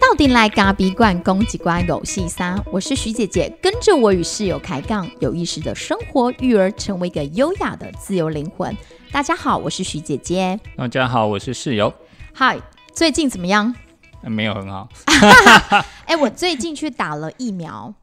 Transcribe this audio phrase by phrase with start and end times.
[0.00, 8.76] 到底来咖比罐攻击关有戏三，我是徐姐姐，跟着我与室友开杠，有意识的生活，育儿，成为一个优雅的自由灵魂。
[9.10, 10.60] 大家好，我是徐姐姐。
[10.76, 11.92] 大家好，我是室友。
[12.34, 12.58] 嗨，
[12.92, 13.74] 最近怎么样？
[14.20, 14.88] 没有很好。
[16.04, 17.94] 哎，我最近去打了疫苗。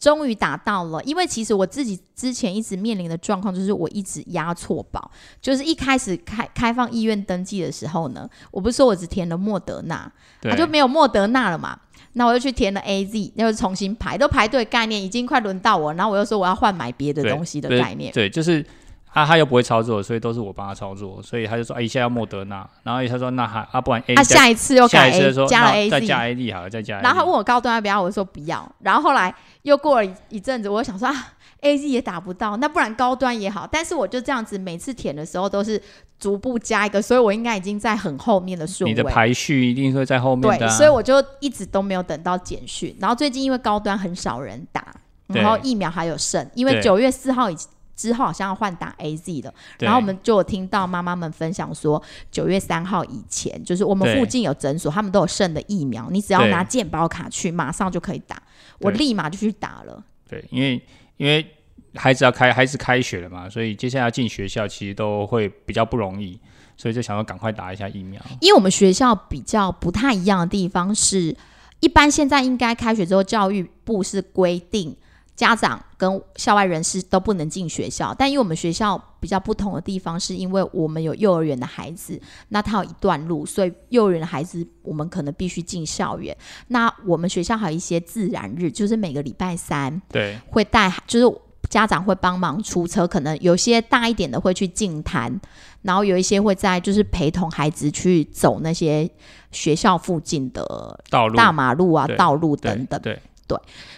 [0.00, 5.10] 终于达到了，因为其实我自己之前一直面临的状况就是我一直压错保，
[5.42, 10.10] 就是一开始开开放医院登记的时候呢，我不是说我只填了莫德纳，
[10.44, 11.78] 我就没有莫德纳了嘛，
[12.14, 18.64] 那我就去填了 A Z，又重新排，都排队概念已经快轮到我，然后我又说我要换买别的东西的概念，对，就是。
[19.12, 27.00] 他他又不会操作，所以都是我帮他操作，所以他就说：“哎，一下要莫德纳，然后他说那还啊，不然 A，他下一次又改 A，加了 A，再加 A D 好了，再加。
[27.00, 28.70] 然后他问我高端要不要，我说不要。
[28.80, 31.14] 然后后来又过了一阵子，我想说啊
[31.62, 33.68] ，A Z 也打不到，那不然高端也好。
[33.70, 35.82] 但是我就这样子，每次填的时候都是
[36.20, 38.94] 逐步加一个，所以我应该已经在很后面的顺位。
[38.94, 42.96] 你的排序一定会在后面的，所以我就一直都没有等到简讯。
[43.00, 44.86] 然后最近因为高端很少人打，
[45.26, 47.68] 然后疫苗还有剩，因为九月四号已经。
[48.00, 58.42] 之后好像要换打 A Z 的，然后我们就有听到妈妈们分享说，九月三号以前，就是我们附近有诊所，他们都有剩的疫苗，你只要拿健保卡去，马上就可以打。
[58.78, 60.02] 我立马就去打了。
[60.26, 60.82] 对，因为
[61.18, 61.46] 因为
[61.94, 66.40] 孩子要开孩子开学了嘛，所以接下来进学校其实都会比较不容易，
[66.78, 68.18] 所以就想要赶快打一下疫苗。
[68.40, 71.36] 因为我们学校比较不太一样的地方是，
[71.80, 74.96] 一般现在应该开学之后，教育部是规定。
[75.40, 86.36] 家长跟校外人士都不能进学校，但因为我们学校比较不同的地方，是因为我们有幼儿园的孩子，那他有一段路，所以幼儿园的孩子我们可能必须进校园。
[86.66, 95.40] 那我们学校还有一些自然日，就是每个礼拜三，对，会带，就是家长会帮忙出车，可能有些大一点的会去进滩，
[95.80, 99.10] 然后有一些会在就是陪同孩子去走那些
[99.52, 103.14] 学校附近的道路、大马路啊、道路等等，对。
[103.14, 103.22] 对，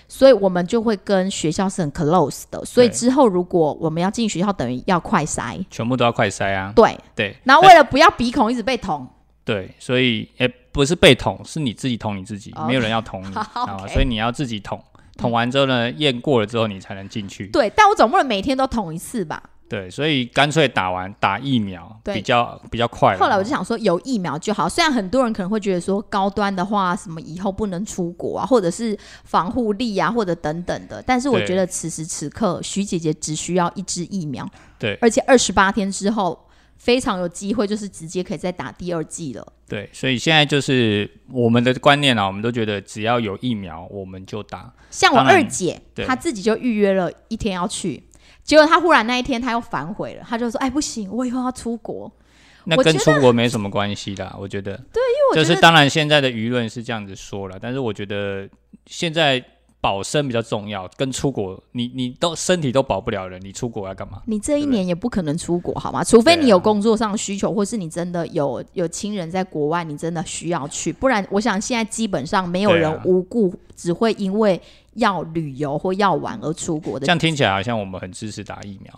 [0.07, 6.73] 所以我们就会跟学校是很 close 的，所以之后如果我们要进学校，等于要快筛，全部都要快筛啊。
[6.77, 9.09] 对对，然后为了不要鼻孔一直被捅，
[9.45, 14.83] 对，所以诶不是被捅，是你自己捅你自己，没有人要捅你啊，所以你要自己捅，
[15.17, 17.47] 捅完之后呢，验过了之后你才能进去。
[17.49, 19.43] 对，但我总不能每天都捅一次吧？
[19.73, 23.17] 对，所以干脆打完打疫苗比较比较快。
[23.17, 24.69] 后来我就想说，有疫苗就好。
[24.69, 28.95] 虽然很多人可能会觉得说，高端的话，什么以后不能出国啊，或者是
[29.25, 31.03] 防护力啊，或者等等的。
[31.07, 34.47] 但是我觉得此时此刻，徐姐姐只需要一支疫苗，
[34.79, 36.39] 对，而且二十八天之后
[36.77, 39.53] 非常有机会，就是直接可以再打第二剂了。
[39.67, 44.71] 对，所以现在就是我们的观念啊，我们都觉得只要有疫苗，我们就打。
[44.91, 48.03] 像我二姐，她自己就预约了一天要去。
[48.45, 52.11] 结果他忽然那一天他又反悔了，他就说：“哎，不行，我以后要出国。”
[52.65, 54.77] 那跟出国没什么关系的，我觉得。
[54.93, 58.49] 对，因为就是当然现在的舆论是这样子说了，但是我觉得
[58.87, 59.45] 现在
[59.81, 64.23] 保身比较重要，跟出国你你都身体都保不了了，你出国要干嘛？
[64.27, 66.05] 你这一年也不可能出国，好吗？
[66.05, 74.61] 除非你有工作上需求，或是你真的有有亲人在国外，你真的需要去，不然我想现在基本上没有人无故只会因为。
[74.95, 78.93] 要旅游或要玩而出国的，这样听起来好像我们很支持打疫苗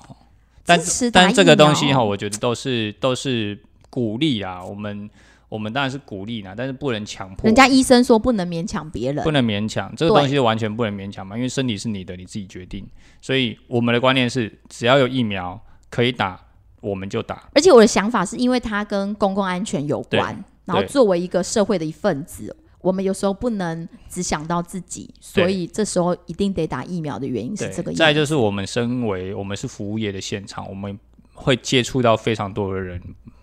[0.64, 0.80] 但
[1.12, 3.58] 但这个东西哈，我觉得都是都是
[3.90, 4.64] 鼓励啊。
[4.64, 5.08] 我们
[5.48, 7.44] 我们当然是鼓励啦，但是不能强迫。
[7.44, 12.86] 人家医生说不能勉强别人，不能勉强这个东西完全不能勉强嘛，因为身体是你的，你自己决定。
[13.20, 15.60] 所以我们的观念是，只要有疫苗
[15.90, 16.40] 可以打，
[16.80, 17.48] 我们就打。
[17.54, 22.56] 而且我的想法是因为它跟公共安全有关，然后作为一个社会的一份子。
[22.84, 27.90] 我们有时候不能只想到自己，所以这时候一定得打疫苗的原因是这个。
[27.94, 30.98] 再就是我们身为我们是服务业的现场，我们
[31.32, 33.00] 会接触到非常多的人，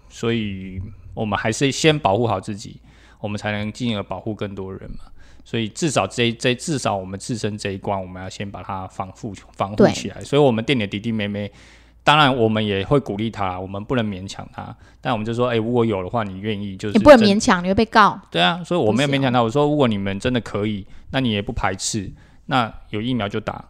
[0.10, 0.80] 所以
[1.16, 2.80] 我们还是先保护好自己，
[3.20, 5.06] 我们才能进而保护更多人嘛。
[5.44, 10.22] 所以至少这这至少我们自身这一关，我们要先把它防护防护起来。
[10.22, 11.52] 所以，我们店里的弟弟妹妹。
[12.04, 14.76] 当然，我们也会鼓励他，我们不能勉强他。
[15.00, 16.98] 但我们就说，哎，如果有的话，你愿意就是。
[16.98, 18.20] 你不能勉强，你会被告。
[18.32, 19.42] 对啊，所以我没有勉强他。
[19.42, 22.12] 我说，如果你们真的可以，那你也不排斥，
[22.48, 23.64] 那有疫苗就打，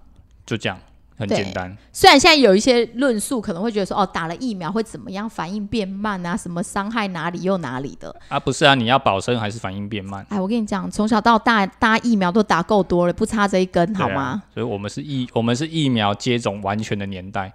[0.45, 0.77] 就这样。
[1.21, 8.39] 很简单，虽然现在有一些论述可能会觉得说，哦，打了疫苗会怎么样，反应变慢啊，什么伤害哪里又哪里的啊？
[8.39, 10.25] 不是啊，你要保身还是反应变慢？
[10.29, 14.41] 哎，我跟你讲，从小到大，大家疫苗都打够多了，不差这一根，好吗？
[14.53, 17.53] 所以我们是疫，我们是疫苗接种完全的年代。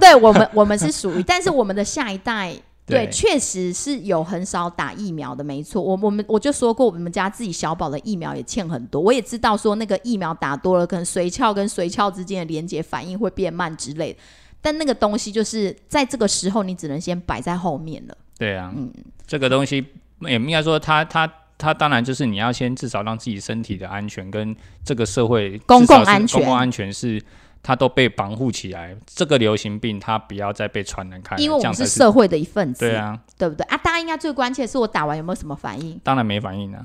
[0.00, 2.54] 对，我们我们是属于，但是我们的下一代。
[2.88, 5.82] 对，确实是有很少打疫苗的，没错。
[5.82, 9.00] 我我们我就说过，我们家自己小宝的疫苗也欠很多。
[9.00, 14.18] 我也知道说那个疫苗打多了，可能髓鞘跟髓鞘之间的连接反应会变慢之类的。
[14.60, 18.16] 但那个东西就是在这个时候，你只能先摆在后面了。
[18.38, 18.92] 对啊，嗯
[19.26, 19.84] 这个东西
[20.20, 21.30] 也应该说它它。
[21.60, 24.54] 它当然就是你要先至少让自己身体的安全跟
[24.84, 27.20] 这个社会公共安全公共安全是
[27.62, 28.96] 它都被防护起来。
[29.06, 33.76] 这个流行病它不要再被传染开了，因为我们是社会的一份子，对啊，对不对啊？
[33.78, 36.00] 大家应该最关切的是我打完有没有什么反应？
[36.02, 36.84] 当然没反应啊。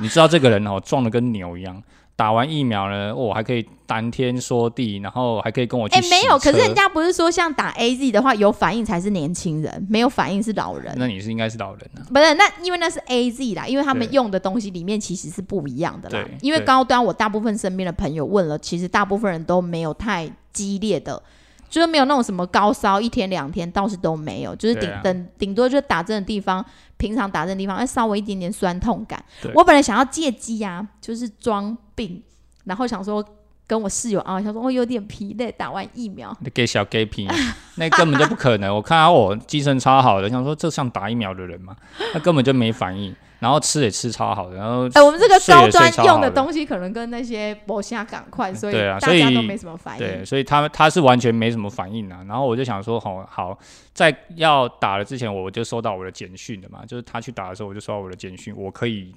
[0.00, 1.82] 你知道这个人哦，壮的跟牛一样，
[2.14, 10.94] 打完疫苗呢，我、还可以谈天说地，然后还可以跟我去哎，洗没有，可是人家不是说像打 A Z 的话有反应才是年轻人，没有反应是老人。
[10.96, 12.00] 那你是应该是老人啊。
[12.12, 16.38] 不是，那因为那是 A Z 啦，因为他们用的东西里面其实是不一样的啦对。
[16.42, 21.20] 因为高端，我大部分身边的朋友问了，其实大部分人都没有太激烈的，
[21.68, 26.64] 就是没有那种什么高烧一天两天，倒是都没有，就是顶等顶多就是打针的地方，
[27.02, 29.22] 平常打针的地方，哎，稍微一点点酸痛感。
[29.54, 32.22] 我本来想要借机啊，就是装病，
[32.62, 33.24] 然后想说
[33.66, 36.32] 跟我室友啊，想说我有点疲累，打完疫苗。
[36.38, 37.26] 你给小 gay 皮，
[37.74, 38.72] 那根本就不可能。
[38.72, 41.76] 我看到我精神超好的，想说这像打疫苗的人嘛，
[42.12, 50.06] 他根本就没反应，然后吃也吃超好的，然后哎、我们这个高端用的东西可能跟那些博虾赶快，所以对啊所以大家都没什么反应。
[50.06, 52.24] 对，所以他他是完全没什么反应啊。
[52.28, 53.58] 然后我就想说，好好，
[53.92, 59.12] 在要打了之前，我就收到我的简讯的嘛，就是他去打的时候，我就收到我的简讯，我可以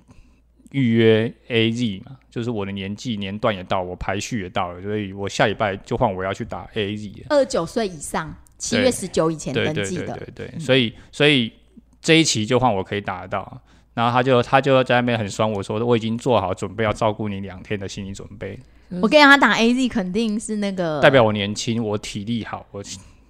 [0.71, 7.25] 预约 A Z 嘛，就是我的年纪年段也到，我排序也到了，所以我下礼拜就换我要去打 A Z 了。
[7.29, 11.53] 二十九岁以上，七月十九以前对对登记的，对对对，所以所以
[12.01, 13.61] 这一期就换我可以打得到。
[13.95, 18.59] 然后他就他就在那边很酸我说，我已经做好准备要照顾你两天的心理准备，
[19.01, 22.83] 我跟你讲，他打 A Z 肯定是那个代表我年轻，我体力好，我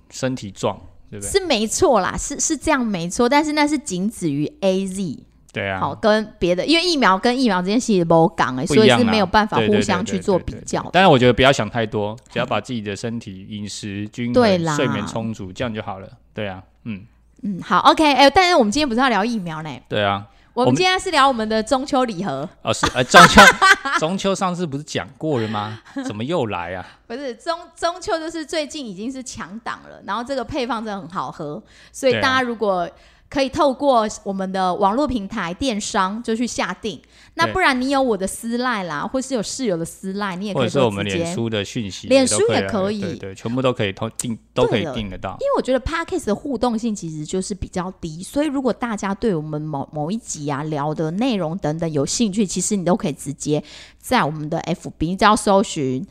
[0.10, 0.76] 身体壮，
[1.10, 1.32] 对不对？
[1.32, 5.24] 是没错啦，是是这样没错，但是那是仅止于 A Z，、
[5.54, 10.82] 对啊，好跟别的，因为疫苗跟疫苗之间其实不港哎，所以是没有办法互相去做比较。
[10.82, 10.90] 的。
[10.94, 14.76] 但是我觉得不要想太多，只要把自己的身体、饮食均衡、对啦。
[14.76, 16.10] 睡眠充足，这样就好了。
[16.34, 17.06] 对啊，嗯，
[17.44, 23.42] 嗯，好，OK，哎、但是我们今天不是要聊疫苗呢，对啊，我我们们今天是聊我们的中秋礼盒，哦是，呃，中秋
[24.00, 25.78] 中秋上次不是讲过了吗？
[26.06, 26.88] 怎么又来啊？
[27.06, 31.62] 不是中中秋，就是最近已经是强档了，然后这个配方真的很好喝，
[31.92, 32.90] 所以大家如果
[33.30, 37.02] 可以透过我们的网络平台电商就去下定，
[37.38, 45.32] 那不然你有我的私赖啦，或是有室友的私赖，你也可以或者是我们脸书的讯息，脸书也可以对对，全部都可以通定，都可以对了订得到。
[45.42, 53.64] 因为我觉得 podcast 的互动性其实就是比较低，所以如果大家对我们某某一集啊聊的内容等等有兴趣，其实你都可以直接
[54.00, 56.06] 在我们的 FB，你只要搜寻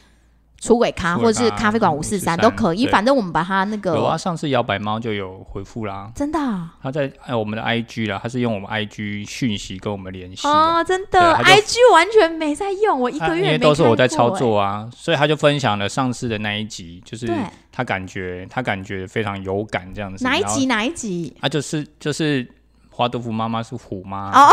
[0.64, 10.80] 出轨咖或者是咖咖啡馆五四三都可以，反正我们把它那个有啊，上次摇摆猫就有回复啦，真的啊、他在哎我们的 IG 啦，他是用我们 IG 讯息跟我们联系啊。
[10.80, 14.24] 哦，真的对啊他就，IG 完全没在用，我一他个月没因为都是我在操。
[14.34, 17.30] 作啊，所以他就分享了上次的那一集，就是，
[17.70, 20.24] 他感觉他感觉非常有感这样子。
[20.24, 20.66] 哪一集？
[20.66, 21.32] 哪一集？
[21.40, 22.44] 啊，就是就是
[22.90, 24.32] 华德福妈妈是虎妈。
[24.32, 24.48] 哦，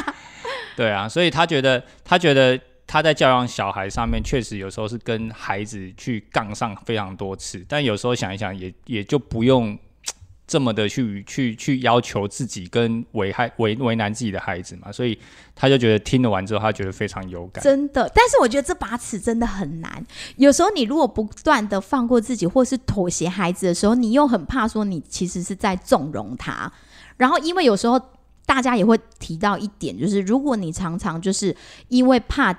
[0.74, 9.78] 对啊，所以他觉得他觉得他在教养小孩上面确实有时候是跟孩子去杠上非常多次，但有时候想一想也也就不用
[10.46, 15.18] 这么的去去去要求自己跟危害为为难自己的孩子嘛，所以
[15.54, 17.64] 他就觉得听了完之后，他觉得非常有感。
[17.64, 20.04] 真的，但是我觉得这把尺真的很难。
[20.36, 26.70] 有时候你如果不断的放过自己，或是妥协孩子的时候，你又很怕说你其实是在纵容他。
[27.16, 27.98] 然后，因为有时候
[28.44, 31.56] 大家也会提到一点，就是如果你常常就是
[31.88, 32.52] 因为怕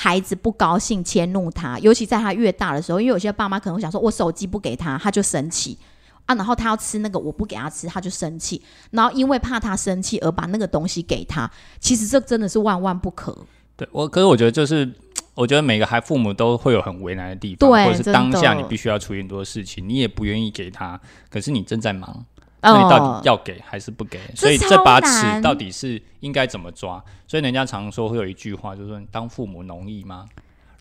[0.00, 5.76] 孩子不高兴迁怒他，尤其在他越大的时候，因为有些爸妈可能会想说，我手机不给他，他就生气。
[6.24, 8.62] 啊，然后他要吃那个，我不给他吃，他就生气。
[8.92, 11.50] 然后因为怕他生气而把那个东西给他，
[11.80, 13.36] 其实这真的是万万不可。
[13.76, 14.88] 对我，可是我觉得就是，
[15.34, 22.24] 我觉得每个孩父母都会有很为难的地方，或者是当下你必须要处理很多事情，你也不愿意给他，可是你正在忙，
[22.60, 24.18] 那你到底要给还是不给？
[24.34, 27.02] 所以这这把尺到底是应该怎么抓？
[27.26, 30.26] 所以人家常说会有一句话，就是说当父母容易吗？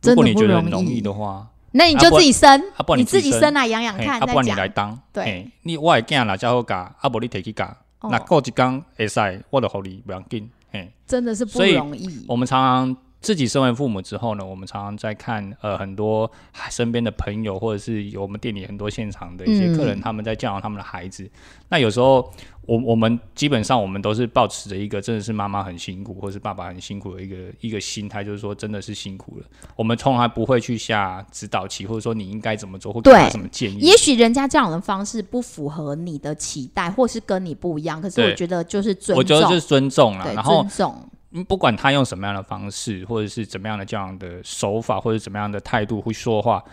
[0.04, 4.52] 如果你觉得容易的话，那你就自己生，啊不然你自己生来养养嘿，看，啊，不然你。
[4.52, 7.66] 来当，对嘿，你我的囝啦，才好教，啊，无你摕去教，
[8.00, 10.92] 哦那过一工会使，我就互你不要紧，嘿。
[11.06, 12.26] 真的是不所以容易。
[12.28, 16.32] 我们常常自己身为父母之后呢，我们常常在看呃很多
[16.70, 21.30] 身边的朋友，或者是有我们店里很多现场的一些客人，嗯他们在教养他们的孩子。
[21.68, 22.32] 那有时候
[22.62, 29.46] 我我们基本上我们都是保持着一个真的是妈妈很辛苦，或是爸爸很辛苦的一个一个心态，就是说真的是辛苦了。
[29.76, 33.80] 我们从来不会去下指导期，或者说你应该怎么做，或给他对什么建议。
[33.80, 41.10] 也许人家教养的方式不符合你的期待，或是跟你不一样，可是我觉得就是尊重，我觉得就是尊重啦，然后尊重，嗯，
[41.48, 46.64] 不管他用什么样的方式，或者是怎么样的教养的手法，或者怎么样的态度会说话，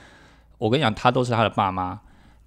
[0.59, 1.99] 我跟你讲，他都是他的爸妈，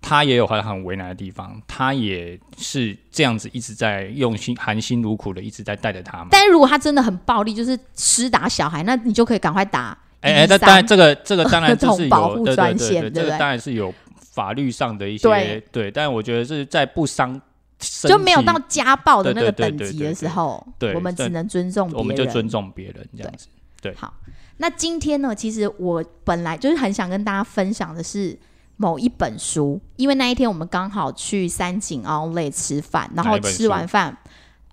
[0.01, 6.27] 他也有很很为难的地方，他也是这样子一直在用心含辛茹苦的一直在带着他嘛。
[6.31, 13.93] 但是如果他真的很暴力，就是施打小孩，那你就可以赶快打哎哎，那当然这个这个当然 就是保护有对对对对，这个当然是有
[14.31, 17.39] 法律上的一些对对，但我觉得是在不伤
[17.79, 20.65] 就没有到家暴的那个等级的时候，
[20.95, 21.99] 我们只能尊重别人。
[21.99, 23.47] 我们就尊重别人这样子。
[23.81, 24.13] 对好，
[24.57, 28.37] 那今天呢，其实我本来就是很想跟大家分享的是
[28.77, 34.17] 某一本书，因为那一天我们刚好去三井奥莱吃饭，然后吃完饭，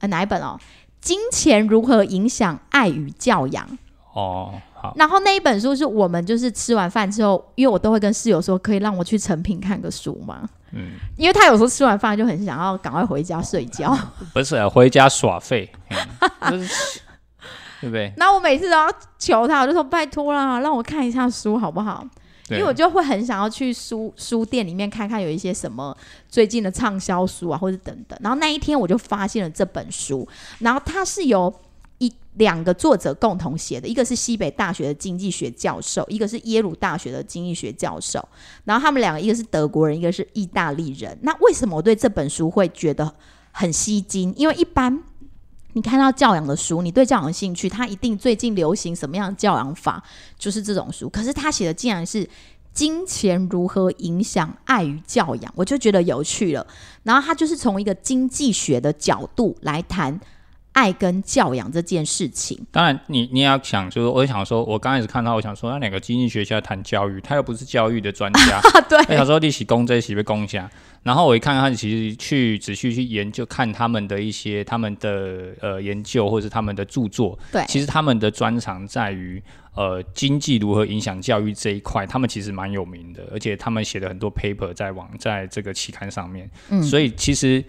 [0.00, 0.58] 呃，哪一本哦？
[1.02, 3.68] 金钱如何影响爱与教养？
[4.14, 10.49] 哦，好，然后那一本书是我们就是吃完饭之后，因为我都会跟室友说，可以让我去成品看个书吗？
[10.75, 13.97] 嗯，因为他有时候吃完饭就很想要赶快回家睡觉，
[14.33, 15.71] 不是啊回家耍废，
[16.40, 16.69] 嗯
[17.81, 18.12] 对不对？
[18.16, 18.88] 那我每次都要
[19.19, 22.04] 求他，我就说拜托啦，让我看一下书好不好？
[22.50, 25.97] 因为我就会很想要去书书店里面看看有一些什么
[26.28, 28.19] 最近的畅销书啊，或者等等。
[28.23, 30.28] 然后那一天我就发现了这本书，
[30.59, 31.52] 然后它是由
[31.99, 38.27] 一两个作者共同写的，一个是西北大学的经济学教授，一个是耶鲁大学的经济学教授。
[38.65, 41.19] 然后他们两个一个是德国人，一个是意大利人。
[41.23, 43.15] 那为什么我对这本书会觉得
[43.53, 44.33] 很吸睛？
[44.37, 45.03] 因为一般。
[45.77, 50.01] 你看到教养的书，你对教养的兴趣，他一定最近流行什么样的教养法，
[50.39, 51.09] 就是这种书。
[51.09, 52.25] 可是他写的竟然是
[52.73, 56.65] 金钱如何影响爱与教养，我就觉得有趣了。
[57.03, 60.21] 然后他就是从一个经济学的角度来谈
[60.75, 62.59] 爱跟教养这件事情。
[62.71, 68.99] 当然你，你也要想，就是我想说，我刚开始看到，我想说，那两个经济学家谈教育，他又不是教育的专家，啊， 对。
[69.09, 70.69] 我想说一起攻这一起被攻下，
[71.04, 79.40] 然后我一看他其实去仔细去研究看他们的一些他们的呃研究或者是他们的著作，对，其实他们的专长在于
[79.76, 86.83] 呃经济如何影响教育这一块，他们其实蛮有名的，而且他们写了很多 paper 在网在这个期刊上面，嗯。
[86.83, 87.64] 所以其实。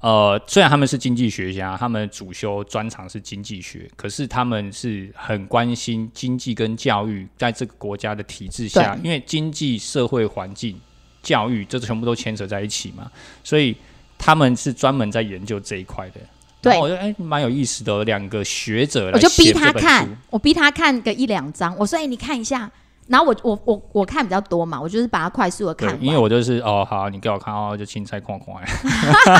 [0.00, 10.80] 呃，虽然他们是经济学家，他们主修专长是经济学，可是他们是很关心经济跟教育在这个国家的体制下，因为经济社会环境、
[11.20, 13.10] 教育这全部都牵扯在一起嘛，
[13.42, 13.76] 所以
[14.16, 16.20] 他们是专门在研究这一块的。
[16.62, 21.76] 对我觉得哎，蛮有意思的，两个学者来我就逼他看，我逼他看个一两章。
[21.76, 22.70] 我说：“哎、你看一下。”
[23.08, 25.96] 然后我我我我看比较多嘛，我就是把它快速的看。
[26.00, 28.62] 因为我就是哦，好，你给我看哦，就青菜框框。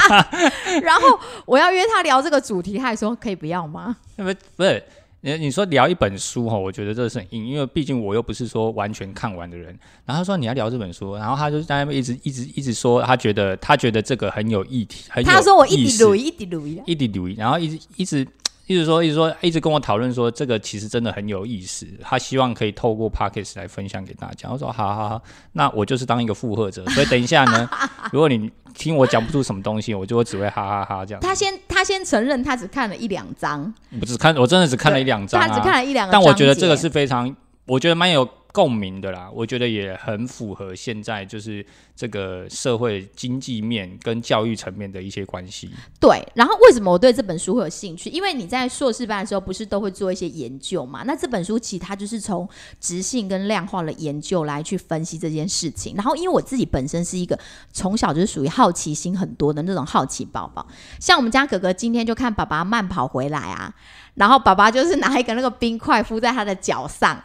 [0.82, 1.02] 然后
[1.46, 3.96] 我要约他聊这个主题，他还说可以不要吗？
[4.16, 4.82] 那么不是
[5.20, 9.76] 你你说聊一本书哈，我觉得这是很硬，因为毕竟我又不是说完全看完的人。
[10.06, 18.26] 然后他说你要聊这本书，然后他就在那边一直一直一直说，他觉得他觉得这个很有议题，很有他说我一滴鲁一滴鲁一，一滴捋，然后一直一直
[18.68, 24.50] 一直说一直说一直跟我讨论说这个其实真的很有意思，他希望可以透过 podcast 来分享给大家。
[24.52, 25.22] 我说好好好，
[25.52, 27.68] 那我就是当一个附和者，所以等一下呢，
[28.12, 31.20] 如果你听我讲不出什么东西，我就会只会哈哈哈这样。
[31.22, 37.34] 他先他先承认他只看了一两张，我只看我真的只看了一两张、啊，他只看了一两张但我觉得这个是非常，
[37.64, 39.30] 我觉得蛮有共鸣的啦。
[39.32, 41.64] 我觉得也很符合现在就是
[41.94, 45.70] 这个社会经济面跟教育层面的一些关系。
[46.00, 46.26] 对。
[46.34, 48.10] 然后为什么我对这本书会有兴趣？
[48.10, 51.02] 因为你在硕士班的时候不是都会做一些研究嘛？
[51.04, 52.48] 那这本书其实它就是从
[52.80, 55.94] 直性跟量化的研究来去分析这件事情。
[55.94, 57.38] 然后因为我自己本身是一个
[57.72, 60.66] 从小就是属于好奇心很多的那种好奇宝宝，
[61.00, 63.74] 像我们家哥哥今天就看爸爸慢跑回来啊，
[64.14, 67.22] 然后爸爸就是拿一个那个冰块敷在他的脚上。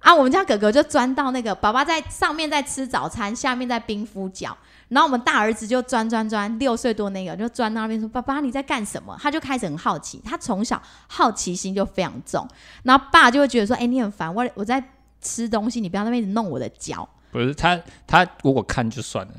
[0.00, 4.56] 啊，我们家哥哥就钻到那个爸爸在上面在吃早餐，下面在冰敷脚，
[4.88, 12.46] 然后我们大儿子就钻钻钻，六岁多那个就钻到那边说：“爸爸你在干什么？”他就开始很好奇，他从小好奇心就非常重，
[12.84, 14.82] 然后爸就会觉得说：“哎、你很烦，我我在
[15.20, 17.06] 吃东西，你不要在那边弄我的脚。
[17.30, 19.34] 不是他，他如果看就算了，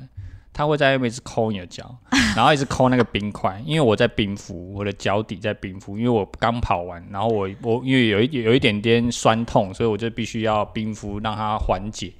[0.59, 1.89] 他会在那边一直抠你的脚，
[2.35, 12.11] 然后一直抠那个冰块，因为我在冰敷，我的脚底在冰敷，因为我刚跑完，然后我我因为有一有一点点酸痛，所以我就必须要冰敷让它缓解。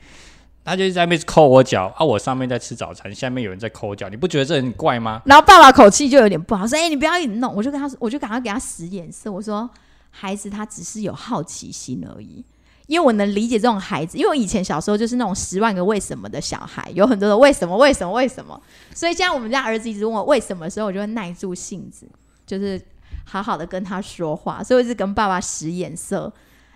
[0.63, 5.21] 他就在那边抠我脚啊，我上面在吃早餐，下面有人在抠脚，你不觉得这很怪吗？
[5.25, 9.69] 然后爸爸口气就有点不好，说：“哎、你不要一直弄。”我就跟他说，我就赶快给他使眼色，我说
[10.11, 12.45] ：“孩子他只是有好奇心而已。”
[12.89, 18.59] 因为我能理解这种孩子，因为我以前小时候就是那种十万个为什么的小孩，有很多的为什么、为什么、为什么，
[18.95, 22.09] 所以现在我们家儿子一直问我为什么的时候，我就会耐住性子，
[22.47, 22.81] 就是
[23.25, 26.33] 好好的跟他说话，所以我一直跟爸爸使眼色。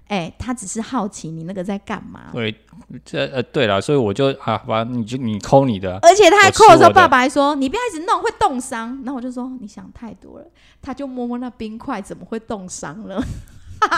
[0.10, 2.54] 哎、他只是好奇你那个在干嘛，对，
[3.04, 10.46] 这呃对了，所以我就啊，把你就你抠你的，而且他还抠的时候，爸爸还说：“你不要一直弄，会冻伤。”然后我就说：“你想太多了。”
[10.84, 13.24] 他就摸摸那冰块，怎么会冻伤了？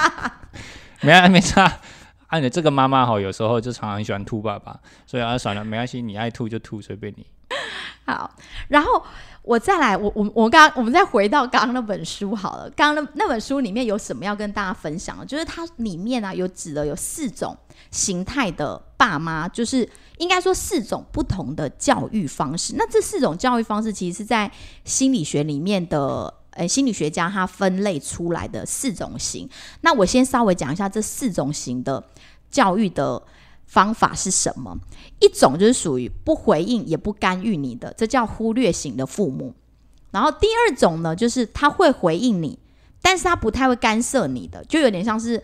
[1.01, 1.79] 没啊没差。
[2.27, 7.25] 啊，你这个妈妈哈，有时候就常常喜欢吐爸爸，所以啊，算了，没关系，你爱吐就吐，随便你。
[8.05, 8.29] 好，
[8.67, 9.03] 然后
[9.41, 12.69] 我再来，我我我刚我们再回到刚刚那本书好了。
[12.71, 15.25] 刚刚那那本书里面有什么要跟大家分享的？
[15.25, 17.55] 就是它里面啊有指的有四种
[17.89, 22.75] 形态的爸妈，就是应该说四种不同的教育方式。
[22.77, 24.51] 那这四种教育方式其实是在
[24.83, 29.47] 心理学里面的，呃，心理学家他分类出来的四种型。
[29.81, 32.03] 那我先稍微讲一下这四种型的
[32.49, 33.21] 教育的。
[33.67, 34.77] 方法是什么？
[35.19, 39.55] 一种就是属于不回应也不干预你的，这叫忽略型的父母。
[40.11, 42.59] 然后第二种呢，就是他会回应你，
[43.01, 45.43] 但是他不太会干涉你的，就有点像是。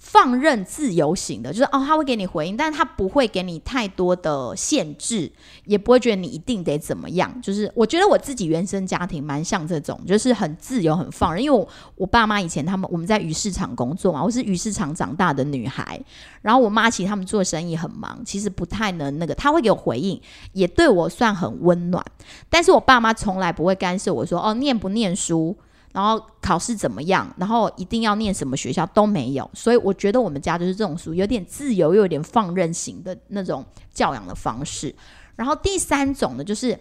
[0.00, 5.30] 放任自由型的，就是哦，他会给你回应，但是他不会给你太多的限制，
[5.66, 7.30] 也不会觉得你一定得怎么样。
[7.42, 11.42] 就是我觉得我自己原生家庭蛮像这种，就是很自由、很放任。
[11.44, 16.02] 因为我我爸妈以前他们我们在鱼市场工作嘛，我是鱼市场长大的女孩，
[16.40, 20.18] 然后我妈其实他们做生意很忙，其实不太能那个，他会给我回应，
[20.54, 22.02] 也对我算很温暖。
[22.48, 25.54] 但是我爸妈从来不会干涉我说哦，念不念书。
[25.92, 27.32] 然后考试怎么样？
[27.36, 34.94] 然后一定要念什么学校都没有，所以我觉得我们家就是这种属于有点自由又有点放任型的那种教养的方式。
[35.36, 36.78] 然后第三种呢，就是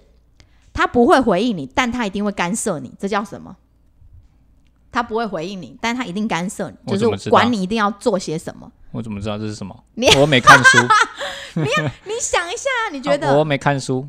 [0.74, 3.56] 他不会回应你，但他一定会干涉你，这叫什么？
[4.92, 8.72] 他不会回应你，但他一定干涉你，就是管你一定要做些什么。
[8.92, 9.84] 我怎么知道这是什么？
[10.20, 10.78] 我没看书。
[11.56, 11.64] 你
[12.06, 14.08] 你想一下，你觉得我没看书？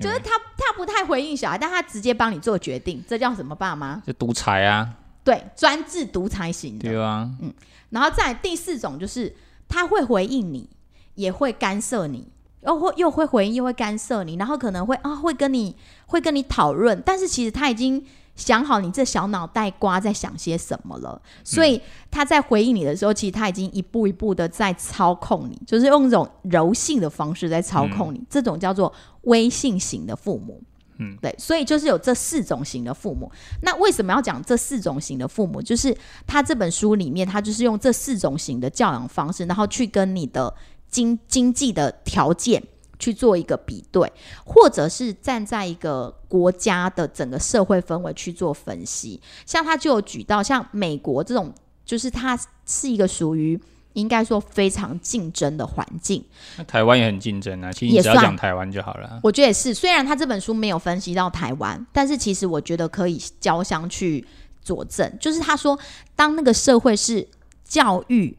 [0.00, 4.02] 就是他，他不太回应小孩，但他直接帮你做决定，这叫什么爸妈？
[4.06, 4.88] 就独裁啊！
[5.24, 6.88] 对，专制独裁型的。
[6.88, 7.52] 对啊，嗯。
[7.90, 9.34] 然后再第四种就是
[9.68, 10.68] 他会回应你，
[11.14, 12.28] 也会干涉你，
[12.62, 15.76] 又会又会回应又会干涉你，然后可能会啊会跟你
[16.06, 18.04] 会跟你讨论，但是其实他已经。
[18.38, 21.78] 想好你这小脑袋瓜在想些什么了，所以
[22.08, 28.22] 他在回应你的时候，其实他已经一步一步的在操控你，就是用一种柔性的方式在操控你。
[28.30, 28.90] 这种叫做
[29.22, 30.62] 微信型的父母，
[30.98, 33.28] 嗯，对，所以就是有这四种型的父母。
[33.62, 35.60] 那为什么要讲这四种型的父母？
[35.60, 40.54] 就是他这本书里面，他就是用这四种型的教养方式，然后去跟你的
[40.88, 42.62] 经经济的条件。
[42.98, 44.12] 去做一个比对，
[44.44, 49.20] 或者是站在一个国家的整个社会氛围去做分析。
[49.46, 51.52] 像他就有举到，像美国这种，
[51.84, 53.60] 就是它是一个属于
[53.92, 56.24] 应该说非常竞争的环境。
[56.56, 59.20] 那台湾也很竞争啊，其实只要讲台湾就好了。
[59.22, 64.26] 我觉得也是，虽然他这本书没有分析到台湾，但是其实我觉得可以交相去
[64.62, 65.16] 佐证。
[65.20, 65.78] 就是他说，
[66.16, 67.26] 当那个社会是
[67.64, 68.36] 教育。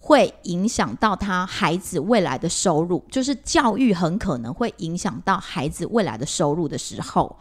[0.00, 7.38] 会影响到他孩子未来的收入，就是教育很可能会影响到孩子未来的收入的时候，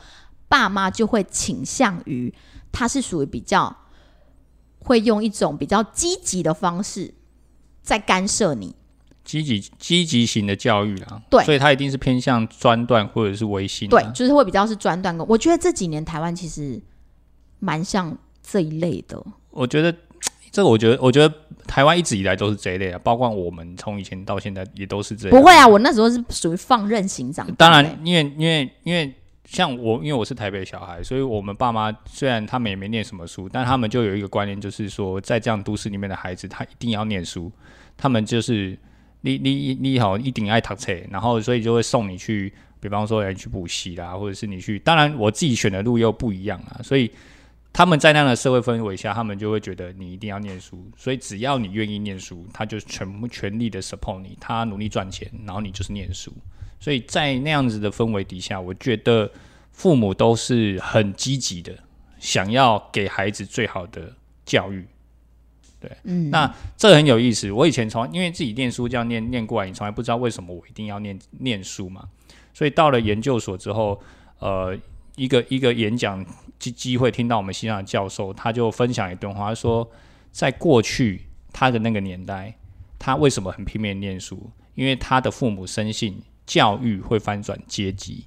[0.49, 2.33] 爸妈就会倾向于
[2.71, 3.73] 他是属于比较
[4.79, 7.13] 会用一种比较积极的方式
[7.83, 8.75] 在干涉你，
[9.23, 15.15] 积极积极型的教育啊，对，所以他一定是偏向专断或者是微信，对，就是会比较是专断。
[15.27, 16.81] 我觉得这几年台湾其实
[17.59, 19.95] 蛮像这一类的，我觉得。
[20.51, 21.33] 这个我觉得，我觉得
[21.67, 25.37] 台湾一直以来都是这一类啊，包括我们从以前到现在也都是这样。
[25.37, 27.45] 不会啊，我那时候是属于放任型长。
[27.55, 29.13] 当然，因为因为因为
[29.45, 37.51] 像我，因为我是台北小孩，所以我们爸妈虽然他们也没念什么书，但他们就有一个观念，就是说在这样都市里面的孩子，他一定要念书。
[37.95, 38.77] 他们就是
[39.21, 44.79] 你你你好，一定爱读册，然后所以就会送你去，比方说要去补习啦，或者是你去。
[44.79, 47.11] 当然，我自己选的路又不一样啊，所以。
[47.73, 54.35] 他们在那样的社会氛围下，他们就会觉得你一定要念书，所以只要你愿意念书，他就全部全力的 support 你。
[54.41, 56.33] 他努力赚钱，然后你就是念书。
[56.79, 59.31] 所以在那样子的氛围底下，我觉得
[59.71, 61.77] 父母都是很积极的，
[62.17, 64.11] 想要给孩子最好的
[64.43, 64.83] 教育。
[65.79, 67.51] 对，嗯，那这很有意思。
[67.51, 72.09] 我以前从因为自己念书这样念念过来，你从来不知道为什么我一定要念念书嘛。
[72.55, 74.01] 所以到了研究所之后，
[74.39, 74.75] 呃。
[75.17, 76.23] 一个一个演讲
[76.59, 79.89] 机机会，听到我们西上的教授，他就分享一段话，他说，
[80.31, 82.57] 在过去他的那个年代，
[82.97, 84.49] 他为什么很拼命念书？
[84.75, 88.25] 因为他的父母深信教育会翻转阶级，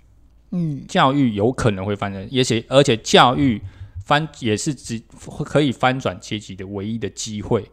[0.50, 3.60] 嗯，教育有可能会翻转，而且而且教育
[4.04, 5.00] 翻也是只
[5.44, 7.70] 可以翻转阶级的唯一的机会。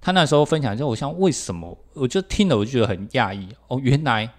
[0.00, 1.78] 他那时候分享之后，我想为什么？
[1.94, 4.30] 我就听了，我就觉得很讶异哦，原来。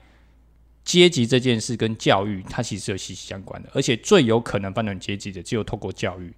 [0.84, 6.32] 阶级这件事跟教育，它其实有息息相关的，而且最有可能翻转阶级的，只有透过教育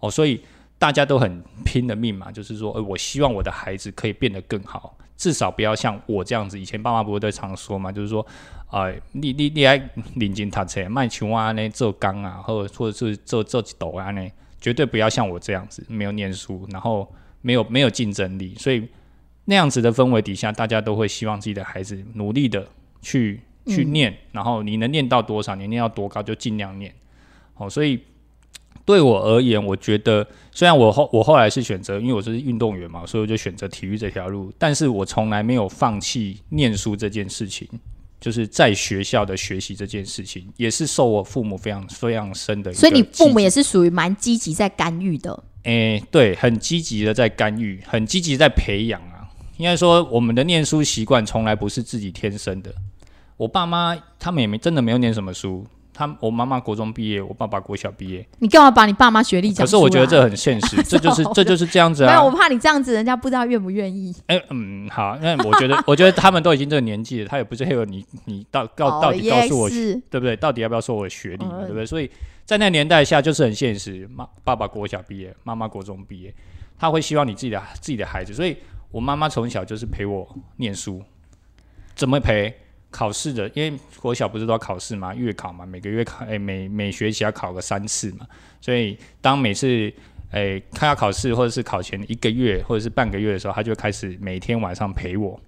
[0.00, 0.10] 哦。
[0.10, 0.42] 所以
[0.76, 6.58] 大家都很拼的命嘛，就是说，呃，我希望我的孩子可以变得更好，至少不要像我这样子。
[6.58, 8.26] 以前爸妈不会都常说嘛，就是说，
[8.72, 9.80] 呃，你你你爱
[10.16, 14.28] 领金塔车卖球啊呢，做钢啊，或者或者是做做几斗啊呢，
[14.60, 17.08] 绝对不要像我这样子，没有念书，然后
[17.40, 18.56] 没有没有竞争力。
[18.56, 18.88] 所以
[19.44, 22.66] 那样子的氛围底下，大家都会希望自己的孩子努力的
[23.00, 23.40] 去。
[23.66, 26.94] 去念，然后你能念到多少，你念到多高就尽量念。
[27.54, 28.00] 好，所以
[28.84, 37.68] 对我而言，我觉得虽然我后我后来是选择，因为我是运动员嘛，所以我就选择体育这条路，但是我从来没有放弃念书这件事情。
[38.20, 42.72] 就是在学校的学习这件事情，也是受我父母非常非常深的。
[42.72, 45.42] 所以你父母也是属于蛮积极在干预的。
[45.64, 49.26] 诶，对，很积极的在干预，很积极在培养啊。
[49.56, 52.72] 应该说，我们的念书习惯从来不是自己天生的。
[53.36, 55.66] 我爸妈他们也没真的没有念什么书。
[55.94, 58.26] 他我妈妈国中毕业，我爸爸国小毕业。
[58.38, 59.62] 你干嘛把你爸妈学历讲？
[59.62, 62.06] 可是我觉得这很现实， 这就是这就是这样子啊。
[62.06, 64.10] 没有，我怕你这样子，人家不知道愿不愿意。
[64.26, 70.34] 哎， 嗯，好，那我觉得， 我觉得他们都已经这个年纪了，他也不是黑了你，你到告到底告诉我，对不对？
[70.34, 71.84] 到底要不要说我的学历，对不对？
[71.84, 72.10] 所以
[72.46, 74.08] 在那年代下，就是很现实。
[74.10, 76.34] 妈，爸爸国小毕业，妈妈国中毕业，
[76.78, 78.32] 他会希望你自己的自己的孩子。
[78.32, 78.56] 所以
[78.90, 81.02] 我妈妈从小就是陪我念书，
[81.94, 82.54] 怎么陪？
[82.92, 85.12] 考试的，因为国小不是都要考试嘛？
[85.12, 88.24] 月考嘛，每个月考，哎，每每学期要考个三次嘛。
[88.60, 89.92] 所以当每次，
[90.30, 95.40] 哎，他要考试或者是考前一个月或者是半个月的时候，他就开始每天晚上陪我。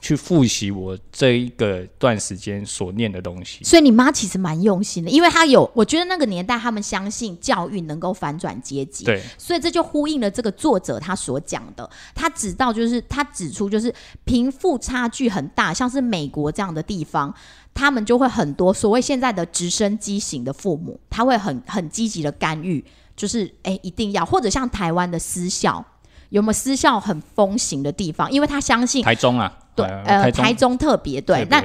[0.00, 13.92] 去复习我这一个段时间所念的东西，所以你妈其实蛮用心的，因为她有，我觉得那个年代他们相信教育能够反转阶级，对，所以这就呼应了这个作者他所讲的，他指到就是他指出就是
[14.24, 17.34] 贫富差距很大，像是美国这样的地方，
[17.74, 22.84] 他们就会很多所谓现在的直升机型的父母，他会很很积极的干预，
[23.16, 25.84] 就是哎一定要，或者像台湾的私校，
[26.30, 28.30] 有没有私校很风行的地方？
[28.30, 29.52] 因为他相信台中啊。
[29.74, 31.64] 对，呃，台中特别对，那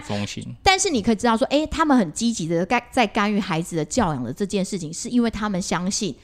[0.61, 6.15] 但是你可以知道说，哎，他们很积极的干在干预孩子的教养的这件事情，是因为他们相信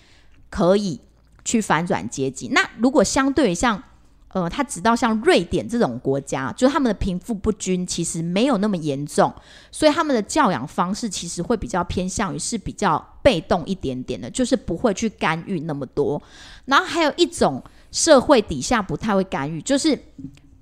[0.52, 1.02] 可以
[1.43, 2.49] 去反转阶级。
[2.49, 3.82] 那如果相对像，
[4.28, 9.34] 呃，他直到像瑞典这种国家，就是他们的贫富不均其实没有那么严重，
[9.71, 16.21] 所以他们的教养方式其实会比较偏向于是比较被动一点点的，就是不会去干预那么多。
[16.65, 19.97] 然后还有一种社会底下不太会干预，就是。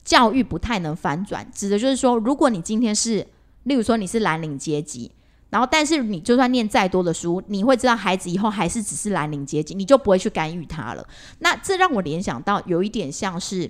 [0.08, 3.28] 教育不太能反转，指的就是说，如果你今天是，
[3.64, 5.12] 例如说你是蓝领阶级，
[5.50, 11.06] 然后但是你就算念再多的书，你会知道孩子以后还是只是蓝领阶级，你就不会去干预他了。
[11.40, 13.70] 那这让我联想到有一点像是，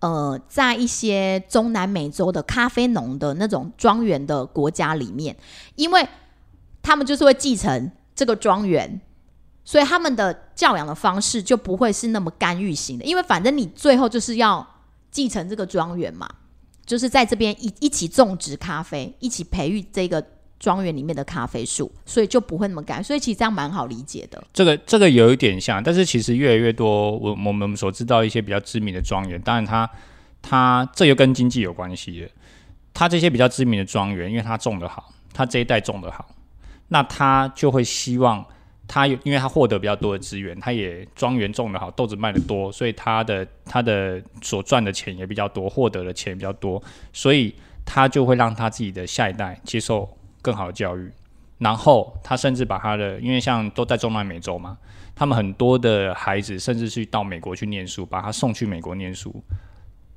[0.00, 5.36] 呃，在一些中南美洲的咖啡农的那种庄园的国家里面，
[5.76, 6.04] 因为
[6.82, 9.00] 他们就是会继承这个庄园。
[9.64, 14.66] 所以他们的教养的方式就不会是那么干预型的，因为反正你最后就是要。
[15.14, 16.28] 继承这个庄园嘛，
[16.84, 20.20] 就是在这边一一起种植咖啡，一起培育这个
[20.58, 23.00] 庄园里面的咖啡树，所以就不会那么干。
[23.04, 24.42] 所以其实这样蛮好理解的。
[24.52, 29.88] 这个这个有一点像，但是其实越来越多，我我们所知道一些比较知名的庄园，当然它
[30.42, 32.28] 它这又跟经济有关系的。
[32.92, 36.26] 它这些比较知名的庄园，因为它种的好，它这一代种的好，
[36.88, 38.44] 那他就会希望。
[38.86, 46.80] 他有，因为他获得比较多的资源，他也庄园种的好，豆子卖的多，所以他的他的所赚的钱也比较多，获得的钱比较多，
[47.12, 50.08] 所以他就会让他自己的下一代接受
[50.42, 51.10] 更好的教育，
[51.58, 54.76] 然后他甚至把他的，因为像都在中南美洲嘛，
[55.14, 59.42] 他们很多的孩子甚至去到美国去念书，把他送去美国念书，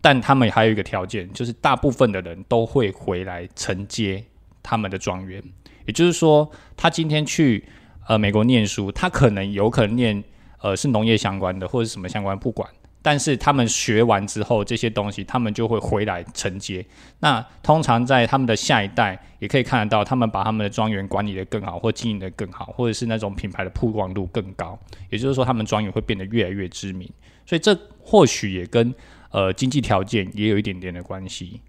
[0.02, 4.22] 但他们还有一个条件，就是大部分的人都会回来承接
[4.62, 5.42] 他们的庄园，
[5.86, 7.64] 也就是说，他今天去。
[8.08, 10.24] 呃，美国念书，他可能有可能念，
[10.62, 12.70] 呃，是农业相关的或者什么相关，不管。
[13.02, 16.86] 但是他们学完之后，这些东西他们就会回来承接。
[17.20, 24.78] 那通常在他们的下一代，也可以看得到，他们把他们的庄园管理的更好，或经营的更好，或者是那种品牌的曝光度更高。
[25.10, 27.10] 也就是说，他们庄园会变得越来越知名。
[27.46, 28.94] 所以这或许也跟
[29.32, 31.62] 呃经济条件也有一点点的关系。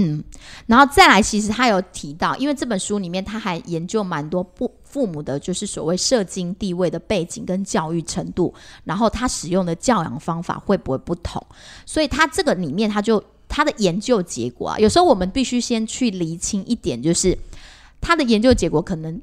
[0.00, 0.22] 嗯，
[0.66, 11.44] 然后再来，其实他有提到，因为这本书里面他还研究蛮多不父母的，就是所谓社经地位的背景跟教育程度，然后他使用的教养方法会不会不同？
[11.84, 17.36] 所以他这个里面他就他的研究结果啊，有时候我们必须先去厘清一点，就是
[18.00, 19.20] 他的研究结果可能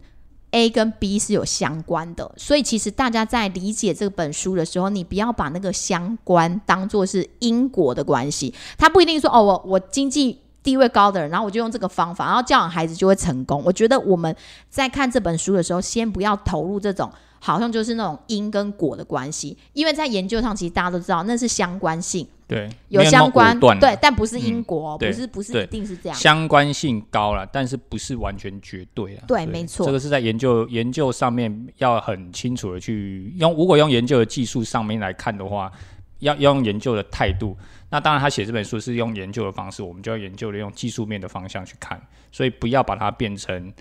[0.51, 10.41] A 跟 B 是有相关的，所以其实大家在理解这本书的时候，你不要把那个相关当做是因果的关系，他不一定说哦，我我经济。
[10.65, 13.61] 地位高的人，然后我就用这个方法，然后教养孩子就会成功。
[13.63, 14.35] 我觉得我们
[14.67, 29.23] 在看这本书的时候，先不要投入这种好像就是那种因跟果的关系，因为在研究上其实大家都知道那是相关性，对，有相关，对，但不是因果，不是不是一定是这样，相关性高了，但是不是完全绝对啊？
[29.27, 35.71] 对，没错，这个是在研究研究上面要很清楚的去用，如果用研究的技术上面来看的话。
[36.19, 37.55] 要要用研究的态度。
[37.89, 43.71] 那当然，他写这本书是用研究的方式，我们就要研究的用技术面的方向去看，所以不要把它变成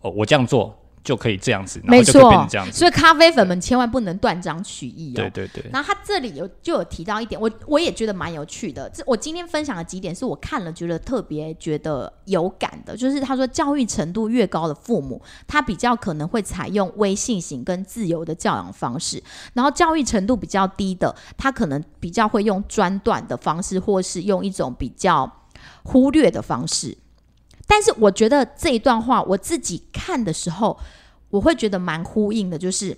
[0.00, 0.76] 哦，我这样做。
[1.04, 2.72] 就可以这样子，没错，这样子。
[2.72, 5.16] 所以咖啡粉们千万不能断章取义哦。
[5.16, 5.70] 对对对。
[5.70, 8.88] 然后他这里有就有提到一点，我我也觉得蛮有趣的。
[8.88, 25.30] 这我今天分享的几点是我看了觉得特别觉得有感的，就是他说教育程度越高的父母，他比较可能会采用微信型跟自由的教养方式；然后教育程度比较低的，他可能比较会用专断的方式，或是用一种比较
[25.82, 26.96] 忽略的方式。
[27.66, 30.78] 但是我觉得这一段话，我自己看的时候，
[31.30, 32.58] 我会觉得蛮呼应的。
[32.58, 32.96] 就是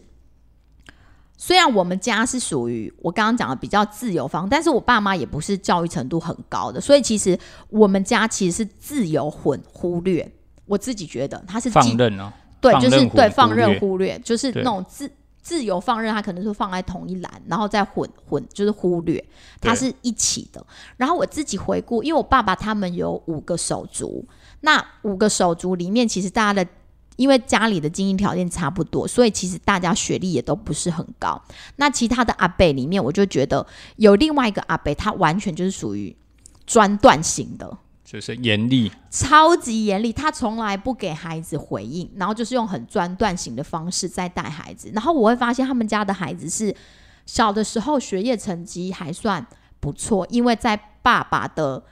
[1.36, 10.30] 虽然我们家是属于我刚刚讲的比较自由方，但是我爸妈也不是教育程度很高的，所以其实我们家其实是自由混忽略。
[10.64, 15.08] 我自己觉得他是放任哦，对，就是对放任忽略，就是那种自
[15.46, 19.24] 自由放任，他可能是放在同一栏，然后再混混，就是忽略，
[19.60, 20.66] 它是一起的。
[20.96, 24.26] 然后我自己回顾，因为我爸爸他们有五个手足。
[24.62, 26.68] 那五个手足里面，其实大家的，
[27.14, 31.40] 因为家里的经济条件差不多，所以其实大家学历也都不是很高。
[31.76, 36.16] 那其他的阿伯里面，我就觉得有另外一个阿伯，他完全就是属于
[36.66, 44.88] 专断型的，就是严厉，超级严厉，他从来不给孩子回应，然后就是用很专断型的方式在带孩子。
[44.94, 46.72] 然后我会发现他们家的孩子是
[47.26, 49.44] 小的时候学业成绩还算
[49.80, 51.82] 不错，因为在爸爸的。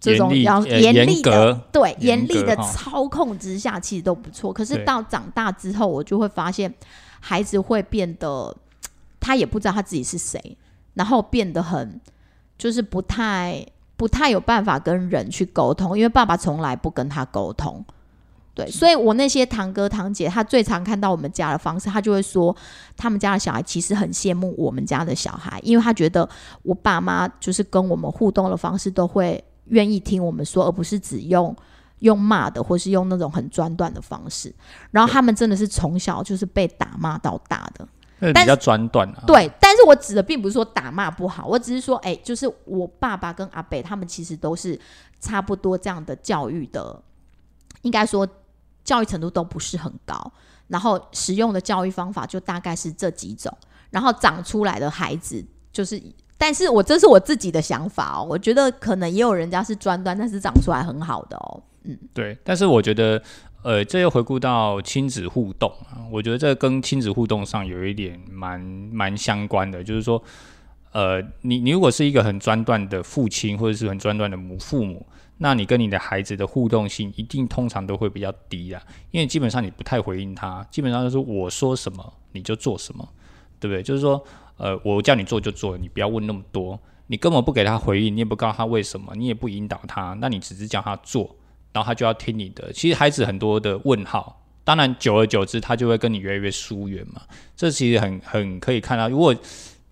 [0.00, 4.52] 这种要严厉的，对严厉的操控之下，其实都不错。
[4.52, 6.70] 可是到长大之后，我就会发现
[7.20, 8.54] 孩子会变得，
[9.18, 10.58] 他也不知道他自己是谁，
[10.92, 11.98] 然后变得很
[12.58, 13.64] 就是不太
[13.96, 17.84] 不太有办法跟人去沟通，因为爸爸从来不跟他沟通。
[18.54, 22.54] 对，所以我那些堂哥堂姐，他最常看到我们家的方式，他就会说，
[22.96, 26.28] 他们家的小孩其实很羡慕我们家的小孩，因为他觉得
[26.62, 29.42] 我爸妈就是跟我们互动的方式都会。
[29.68, 31.56] 愿意听我们说，而不是只用
[32.00, 34.54] 用骂的，或是用那种很专断的方式。
[34.90, 37.88] 然后他们真的是从小就是被打骂到大的，
[38.32, 39.24] 比较专断啊。
[39.26, 44.78] 对，但是我指的并不是说打骂不好，我只是说，哎，就是我爸爸跟阿北他们其实都是
[45.20, 47.02] 差不多这样的教育的，
[47.82, 48.26] 应该说
[48.84, 50.32] 教育程度都不是很高，
[50.68, 53.52] 然后使用的教育方法就大概是这几种，
[53.90, 56.00] 然后长出来的孩子就是。
[56.36, 62.36] 但是我这是我自己的想法哦，我觉得可能也有人家是专端，但是长出来很好的哦，嗯，对。
[62.44, 63.22] 但是我觉得，
[63.64, 70.22] 呃，这又回顾到亲子互动啊，我觉得这跟亲子互动上有一点蛮蛮相关的，就是说，
[70.92, 75.06] 呃，你你如果是一个很专断的父亲，或者是很专断的母父母，
[75.38, 83.08] 那你跟你的孩子的互动性一定通常都会比较低啊，因为基本上你不太回应他，基本上就是我说什么你就做什么，
[83.58, 83.82] 对不对？
[83.82, 84.24] 就是说。
[84.56, 86.78] 呃，我叫你做就做，你不要问那么多。
[87.08, 91.34] 你根本不给他回应，你也不告诉他为什么，你也不引导他，那你只是叫他做，
[91.74, 92.72] 然后他就要听你的。
[92.72, 97.20] 其实孩子很多的问号，当然久而久之，他就会跟你越来越疏远嘛。
[97.54, 99.34] 这其实很很可以看到，如果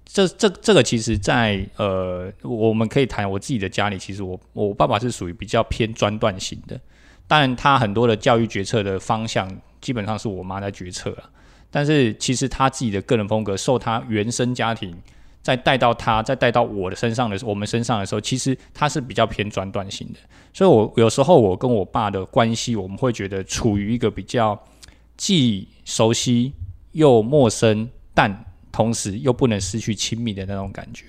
[0.06, 6.80] 这这这个其实，在呃，我们可以谈我自己的家里，其实我我爸爸是属于比较偏专断型的，
[7.26, 11.30] 当然他很多的教育决策的方向，基本上是我妈在决策了。
[11.70, 14.94] 但是其实他自己的个人风格，受他原生家庭
[15.42, 20.20] 再带到他，再带到我的身上的我们身上的时候，其实他是比较偏转断性的。
[20.54, 24.58] 所以，我有时候我跟我爸的关系，我们会觉得处于一个比较
[25.16, 26.52] 既熟悉
[26.92, 31.04] 又陌生，但同时又不能失去亲密的那种感觉。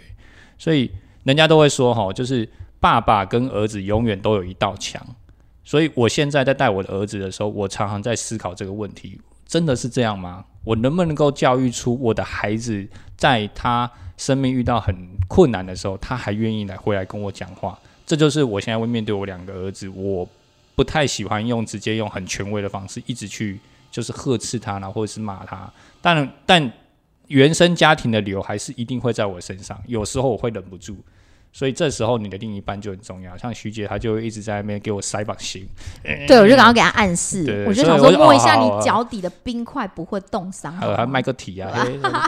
[0.58, 0.90] 所以，
[1.24, 5.06] 人家都会说，哈，就是爸爸跟儿子永远都有一道墙。
[5.64, 9.22] 所以我现在在带我的儿子的时候，我常常在思考这个问题。
[9.54, 10.44] 真的是这样吗？
[10.64, 13.88] 我能不能够教育出我的孩子，在他
[14.18, 17.78] 生命遇到很困难的时候，他还愿意来回来跟我讲话？
[18.04, 20.28] 这就是我现在会面对我两个儿子，我
[20.74, 23.60] 不太喜欢用直接用很权威的方式，一直去
[23.92, 25.72] 就是呵斥他呢，或者是骂他。
[26.02, 26.74] 但但
[27.28, 30.98] 原生家庭的流还是一定会在我身上，有时候我会忍不住。
[31.54, 35.66] 所以这时候你的另一半就很重要，像徐姐，她就一直在那边给我塞把心。
[36.28, 40.74] 对，我就赶快给她暗示，我就想说摸一下你脚底的冰块不会冻伤。
[40.74, 41.72] 还还卖个体啊，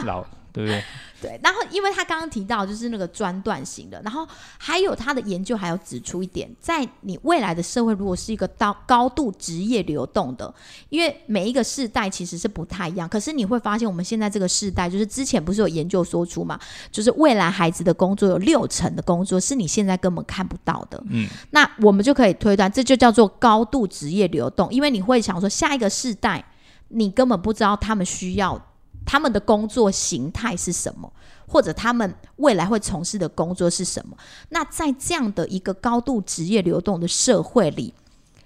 [0.06, 0.24] 老
[0.56, 0.82] 对不对？
[1.18, 10.52] 对，然后因为他刚刚提到就是那个专断型的，然后还有他的研究还要指出一点，在你未来的社会如果是一个高高度职业流动的，
[10.90, 16.60] 因为每一个世代其实是不太一样，可是你会发现我们现在这个世代，就是之前不是有研究说出嘛，
[16.92, 26.44] 就是未来孩子的工作有六成的工作是你现在根本看不到的，嗯，那我们就可以推断，这就叫做高度职业流动，因为你会想说下一个世代，
[26.88, 28.62] 你根本不知道他们需要。
[29.06, 31.10] 他们的工作形态是什么，
[31.46, 34.14] 或者他们未来会从事的工作是什么。
[34.50, 37.94] 那在这样的一个高度职业流动的社会里，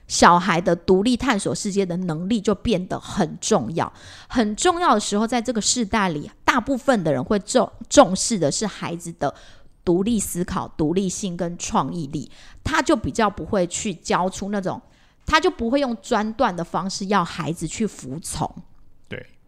[0.07, 3.90] 小孩的独立探索世界的能力就变得很重要。
[4.29, 9.35] 很重要的时候，在这个世代里，大部分的人会重重视的是孩子的
[9.83, 12.31] 独立思考、独立性跟创意力，
[12.62, 14.79] 他就比较不会去教出那种，
[15.25, 18.53] 他就不会用专断的方式要孩子去服从。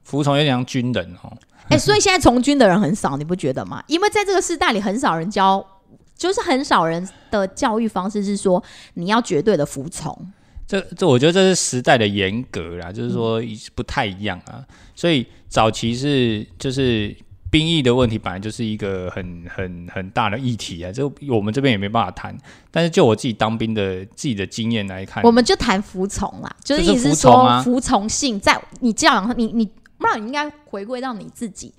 [0.02, 1.32] 对，服从有点像军人哦。
[1.68, 3.82] 哎、所以现在从军的人很少，你不觉得吗？
[3.86, 5.64] 因为在这个时代里，很少人教，
[6.16, 8.62] 就是很少人的教育方式是说
[8.94, 10.14] 你要绝对的服从。
[10.66, 13.40] 这这，我觉得这是时代的严格啦，就是说
[13.74, 14.62] 不太一样啊。
[14.94, 17.14] 所以早期是就是
[17.50, 22.36] 兵役的问题，本来就是一个很很很大的议题啊，这我们这边也没办法谈。
[22.70, 29.70] 但是就我自己当兵的自己的经验来看，我们就谈服从啦，就是意思是说服从性，在你教养你你，
[30.02, 31.72] 不然你应该回归到你自己，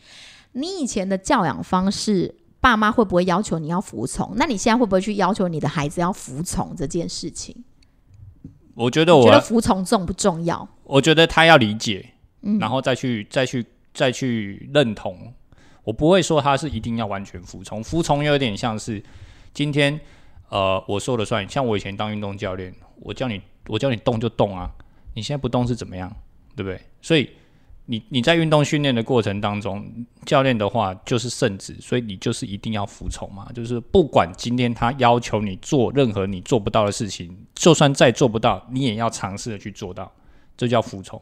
[0.54, 2.34] 你以前的教养方式。
[2.64, 4.32] 爸妈会不会要求你要服从？
[4.38, 7.54] 那你现在会不会去要求你的孩子要服从这件事情？
[8.74, 10.66] 我觉得我觉得服从重不重要？
[10.86, 15.34] 我觉得他要理解，嗯然后再去再去再去认同。
[15.84, 19.04] 我不会说他是一定要完全服从，服从有点像是
[19.54, 20.00] 今天
[20.48, 21.46] 呃我说了算。
[21.50, 24.72] 像我以前当运动教练，我叫你我叫你动就动啊，
[25.16, 26.10] 你现在不动是怎么样，
[26.56, 26.80] 对不对？
[27.02, 27.30] 所以
[27.86, 29.86] 你你在运动训练的过程当中，
[30.26, 33.50] 教练的话就是圣旨，所以你就是一定要服从嘛。
[33.54, 40.12] 就是不管今天他要求你做任何你做不到的事情，就算再做不到，你也要尝试的去做到，
[40.56, 41.22] 这叫服从。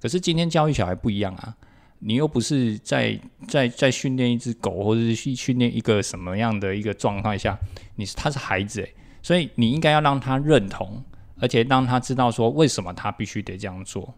[0.00, 1.56] 可是今天教育小孩不一样啊，
[2.00, 7.58] 你又不是在在在训练一只狗，或者是去训练一个什么样的一个状态下，
[7.96, 11.02] 你是他是孩子诶，所以你应该要让他认同，
[11.40, 14.14] 而且让他知道说为什么他必须得这样做，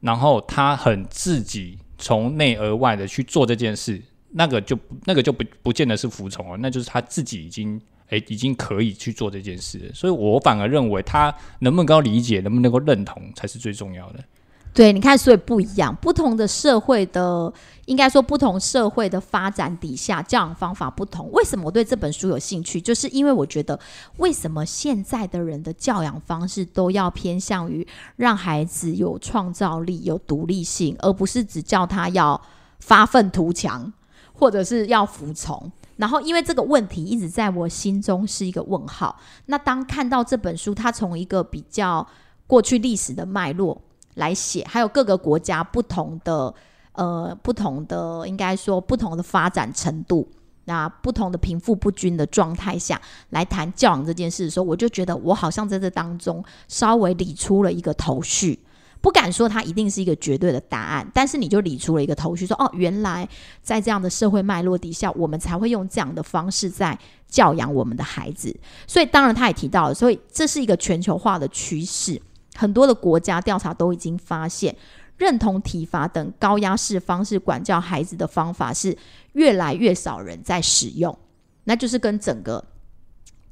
[0.00, 14.24] 然后他很自己从内而外的去做这件事，那个就那个就不不见得是服从了，那就是他自己已经诶已经可以去做这件事，所以我反而认为他能不能够理解，能不能够认同才是最重要的。
[14.72, 17.52] 对，你看，所以不一样，不同的社会的，
[17.86, 21.28] 应该说不同社会的发展底下，教养方法不同。
[21.32, 22.80] 为什么我对这本书有兴趣？
[22.80, 23.78] 就是因为我觉得，
[24.18, 32.40] 为什么现在的人的教养方式都要偏向于让孩子有创造力、有独立性，而不是只叫他要
[32.78, 33.92] 发愤图强，
[34.32, 35.70] 或者是要服从。
[35.96, 39.18] 然后，因为这个问题一直在我心中是一个问号。
[39.46, 42.06] 那当看到这本书，它从一个比较
[42.46, 43.78] 过去历史的脉络。
[44.20, 46.54] 来写，还有各个国家不同的
[46.92, 50.28] 呃不同的应该说不同的发展程度，
[50.66, 58.60] 那不同的贫富不均的状态下来谈教养这件事的时候，我就觉得我好像在这当中稍微理出了一个头绪。
[59.02, 63.26] 不敢说它一定是一个绝对的答案，但是你就理出了一个头绪，说哦，原来
[63.62, 68.54] 在这样的社会脉络底下，我们才会用这样的方式在教养我们的孩子。
[68.86, 72.20] 所以当然他也提到了，所以这是一个全球化的趋势。
[72.54, 74.74] 很多的国家调查都已经发现，
[75.16, 78.96] 认同体罚等高压式方式管教孩子的方法是
[79.32, 81.16] 越来越少人在使用，
[81.64, 82.64] 那就是跟整个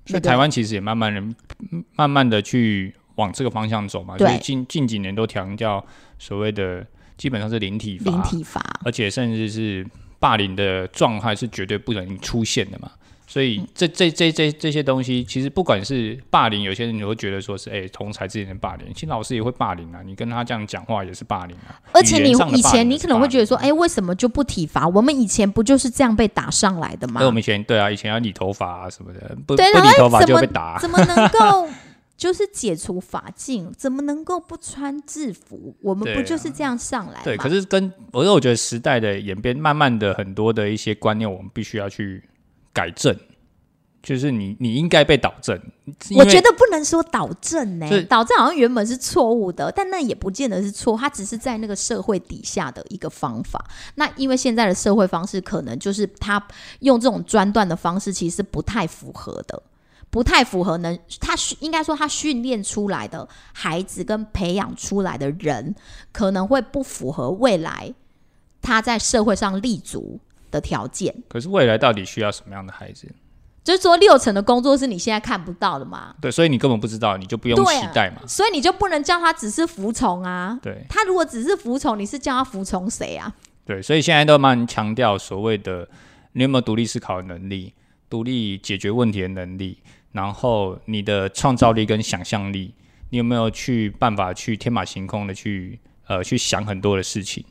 [0.06, 1.34] 所以台湾其实也慢慢人、
[1.94, 4.16] 慢慢的去往这个方向走嘛。
[4.16, 5.84] 对所以近近几年都强调
[6.18, 8.62] 所谓的基本上是零体罚，零体罚。
[8.84, 9.86] 而且甚至是
[10.18, 12.90] 霸凌的状态是绝对不能出现的嘛。
[13.30, 21.78] 所以这这这这这些东西，其实不管是霸凌，有些人你会觉得说是哎、同才之间的霸凌，其实老师也会霸凌啊，你跟他这样讲话也是霸凌啊。
[21.92, 24.88] 而且你以前你可能会觉得说，哎，为什么就不体罚？
[24.88, 27.26] 我们以前不就是这样被打上来的吗所以？
[27.26, 31.68] 我们以前对啊，以前要理头发啊什么的，不不理头发就被打啊、怎么能够
[32.16, 33.70] 就是解除法禁？
[33.76, 35.76] 怎么能够不穿制服？
[35.82, 37.20] 我们不就是这样上来吗？
[37.24, 42.22] 对，可是跟我说，我觉得时代的演变，慢慢的很多的一些观念，我们必须要去
[42.72, 43.18] 改正，
[44.02, 45.60] 就是你你应该被导正。
[46.16, 53.64] 我觉得不能说导正呢、是导正好像原本是错误的，但那也不见得是错，它只是在那个社会底下的一个方法。
[53.96, 56.42] 那因为现在的社会方式，可能就是他
[56.80, 59.62] 用这种专断的方式，其实不太符合的，
[60.10, 65.74] 不太符合能他训应该说他训练出来的孩子跟培养出来的人，
[66.12, 67.92] 可能会不符合未来
[68.60, 70.20] 他在社会上立足
[70.50, 71.14] 的条件。
[71.28, 73.08] 可是未来到底需要什么样的孩子？
[73.64, 76.14] 就是说，六成的工作是你现在看不到的嘛？
[76.22, 78.22] 对，所以你根本不知道，你就不用期待嘛。
[78.26, 80.58] 所以你就不能叫他只是服从啊。
[80.62, 83.30] 对他如果只是服从，你是叫他服从谁啊？
[83.66, 85.86] 对，所以现在都蛮强调所谓的
[86.32, 87.74] 你有没有独立思考的能力、
[88.08, 89.76] 独立解决问题的能力，
[90.12, 92.72] 然后你的创造力跟想象力，
[93.10, 97.44] 你有没有去办法去天马行空的去呃去想很多的事情？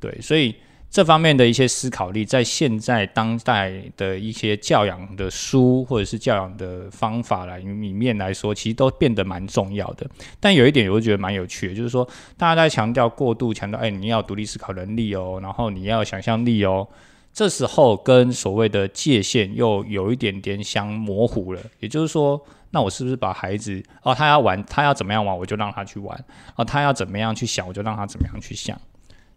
[0.00, 0.56] 对，所以
[0.90, 10.04] 这方面的一些思考力，在现在当代的一些教养的书或者是教养的方法来里面来说，其实都变得蛮重要的。
[10.40, 12.04] 但有一点，我就觉得蛮有趣的，就是说
[12.36, 16.88] 大家在强调过度强调，哎，你要独立思考能力哦，然后你要想象力哦，
[17.32, 21.62] 这时候跟所谓的界限又有一点点相模糊了。
[21.78, 26.18] 也就是说，那我是不是把孩子哦，他要玩，他要怎么样玩，我就让他去玩；
[26.56, 28.76] 哦，他要怎么样去想，我就让他怎么样去想。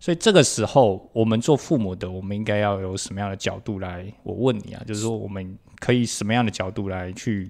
[0.04, 4.06] 所以这个时候，我们做父母的，我们应该要有什么样的角度来？
[4.24, 7.50] 我问你啊，就是说，我们可以什么样的角度来去、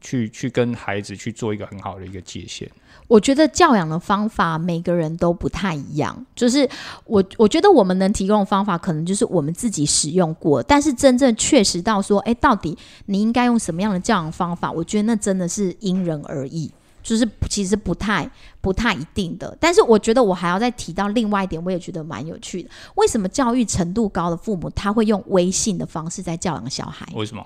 [0.00, 2.68] 去、去跟孩子去做一个很好的一个界限？
[3.06, 6.68] 我觉得教养的方法每个人都不太一样，就是
[7.04, 12.76] 我我觉得我们能提供的方法，可能就是我们自己使用过，但是真正确实到说，哎，到底
[13.06, 14.72] 你应该用什么样的教养方法？
[14.72, 16.68] 我觉得那真的是因人而异。
[17.02, 18.30] 就是其实不太
[18.60, 22.70] 不太一定的，但是我觉得我还要再提到另外一点，我也觉得蛮有趣的。
[22.94, 27.06] 为什么教育程度高的父母他会用微信的方式在教养小孩？
[27.14, 27.44] 为什么？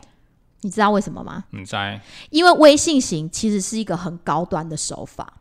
[0.60, 1.44] 你知道为什么吗？
[1.50, 2.00] 你在？
[2.30, 5.40] 因为微信型其实是一个很高端的手法，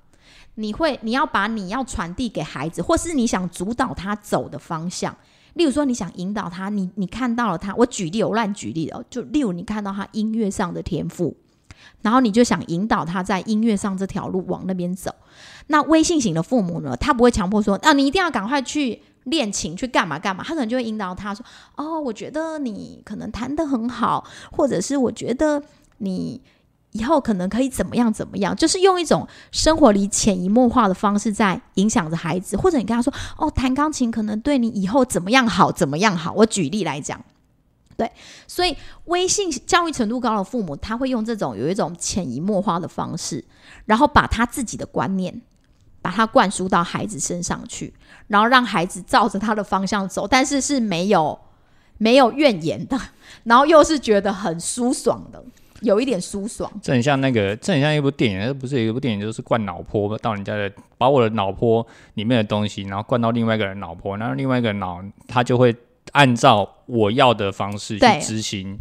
[0.56, 5.16] 你会你要把你要传递给孩子，或是你想主导他走的方向，
[5.56, 11.36] 例如说你想引导他，你你看到了他，我举例，我乱举例哦，就例如你看到他音乐上的天赋。
[12.06, 15.12] 然后你就想引导他在音乐上这条路往那边走。
[15.66, 16.96] 那微信型的父母呢？
[16.98, 20.44] 他不会强迫说啊，你一定要赶快去练琴，去干嘛干嘛。
[20.44, 21.44] 他可能就会引导他说
[21.78, 25.64] ：“哦，我觉得你可能弹得很好，或者是我觉得
[25.98, 26.40] 你
[26.92, 32.56] 以后可能可以怎么样怎么样。”就是用一种生活里潜移默化的方式在影响着孩子。
[32.56, 37.20] 或者你跟他说：“哦，弹钢琴可能对你以后怎么样好，怎么样好。”我举例来讲。
[37.98, 38.12] 对，
[38.46, 38.76] 所以
[39.06, 43.42] 微信教育程度高的父母，他会用这种有一种潜移默化的方式，
[43.86, 45.42] 然后把他自己的观念，
[46.02, 47.94] 把它灌输到孩子身上去，
[48.28, 51.40] 然后让孩子照着他的方向走，但是是没有
[51.98, 53.00] 没有怨言的，
[53.46, 55.42] 然后又是觉得很舒爽的，
[55.80, 56.70] 有一点舒爽。
[56.82, 65.74] 这很像那个，这很像一部电影，不是有一部电影，就是灌脑波到人家的，把我的脑波里面的东西，然后灌到另外一个人脑波，然后另外一个脑他就会。
[66.16, 68.80] 按照我要的方式去执行，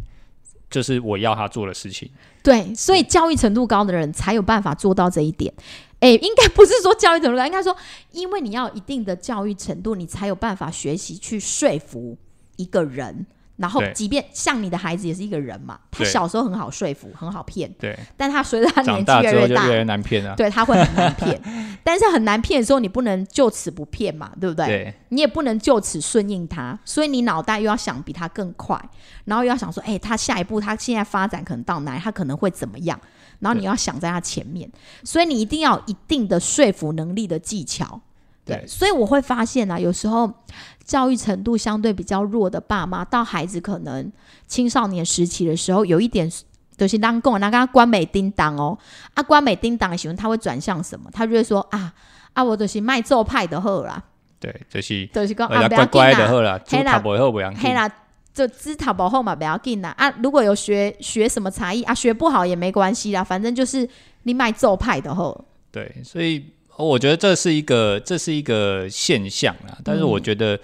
[0.70, 2.08] 就是我要他做的事情。
[2.44, 5.52] 对，所以教育程度高的人才有办法做到这一点。
[5.98, 7.76] 哎，应该不是说教育程度高，应该说，
[8.12, 12.16] 因为你要一定的教育程度，你才有办法学习去说服
[12.54, 13.26] 一个人。
[13.56, 17.72] 然后，即便像你的孩子也是一个人嘛，他小时候很好说服，很好骗。
[17.78, 20.34] 对，但他随着他年纪越来越大，越来越难骗啊。
[20.36, 21.40] 对，他会很难骗。
[21.84, 24.66] 但是很难骗的时候，你不能就此不骗嘛，对不对？
[24.66, 24.94] 对。
[25.10, 28.76] 你也不能就此顺应他，所以你脑袋又要想比他更快，
[29.26, 33.00] 然后又要想说，哎，他下一步他现在发展可能到哪，他可能会怎么样？
[33.38, 34.68] 然后你要想在他前面，
[35.04, 38.00] 所以你一定要有一定的说服能力的技巧。
[38.44, 38.64] 对。
[38.66, 40.32] 所以我会发现啊，有时候。
[40.84, 44.12] 教育程度相对比较弱的爸妈，到孩子可能
[44.46, 46.30] 青少年时期的时候，有一点
[46.76, 48.78] 就是当跟我那个关美叮当哦，
[49.14, 51.08] 啊关美叮当的时候，他会转向什么？
[51.10, 51.90] 他就会说啊
[52.34, 54.04] 啊，我就是卖奏派的好啦。
[54.38, 57.58] 对，就是就是讲啊，乖乖的好啦，猪头不好不要紧。
[57.60, 57.90] 嘿啦，
[58.34, 59.88] 就猪头不好嘛，不要紧啦。
[59.96, 63.88] 啊，如果有学学什么才艺啊，学不好也没关系啦，反正就是
[64.24, 65.46] 你卖奏派的好。
[65.72, 66.44] 对，所以。
[66.76, 69.78] 我觉得这是一个，这是一个现象啊。
[69.84, 70.58] 但是我觉得，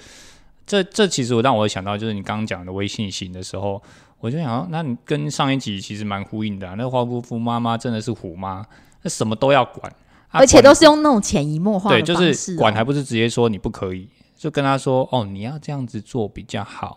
[0.66, 3.80] 这这其实我让我想到，就是你刚刚讲的微信型的时候，
[4.18, 6.74] 我就想，那你跟上一集其实蛮呼应的。
[6.76, 8.66] 那花姑父妈妈真的是虎妈，
[9.02, 9.92] 那什么都要管，
[10.30, 12.32] 而且都是用那种潜移默化的方式。
[12.32, 16.96] 就是管，还不是直接说你不可以，就跟他说，哦，你要这样子做比较好。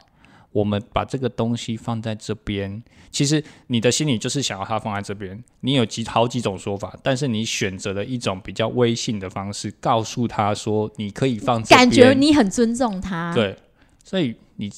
[0.53, 2.81] 我们把这个东西放在这边，
[3.11, 5.43] 其实你的心里就是想要它放在这边。
[5.61, 11.61] 你有几好几种说法，但是你选择了一种比较微信的方式，告诉他说你可以放。
[11.63, 13.33] 感觉你很尊重他。
[13.33, 13.57] 对，
[14.03, 14.71] 所以你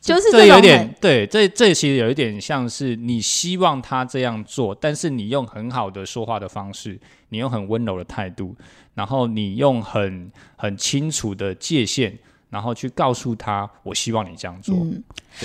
[0.00, 8.56] 就是这有点对，这这其实有一点像是你希望他这样做，但是你用很好的说话的方式，你用很温柔的态度，
[8.94, 12.18] 然后你用很很清楚的界限。
[12.50, 14.74] 然后去告诉他，我希望你这样做。
[14.74, 15.02] 嗯，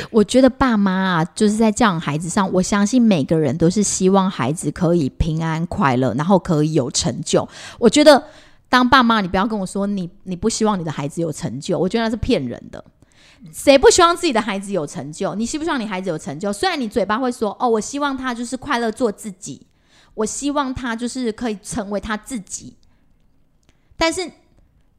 [0.09, 7.47] 我觉得爸妈啊，就是在教养孩子上，我相信每个人都是希望孩子可以平安快乐，然后可以有成就。
[7.77, 8.23] 我觉得
[8.67, 12.83] 当爸妈，你不要跟我说你你不希望你的孩子有成就，我觉得那是骗人的。
[13.53, 15.35] 谁不希望自己的孩子有成就？
[15.35, 16.51] 你希不希望你孩子有成就？
[16.51, 19.67] 虽然你嘴巴会说哦，我希望他就是快乐做自己，
[20.15, 22.75] 我希望他就是可以成为他自己，
[23.95, 24.31] 但是。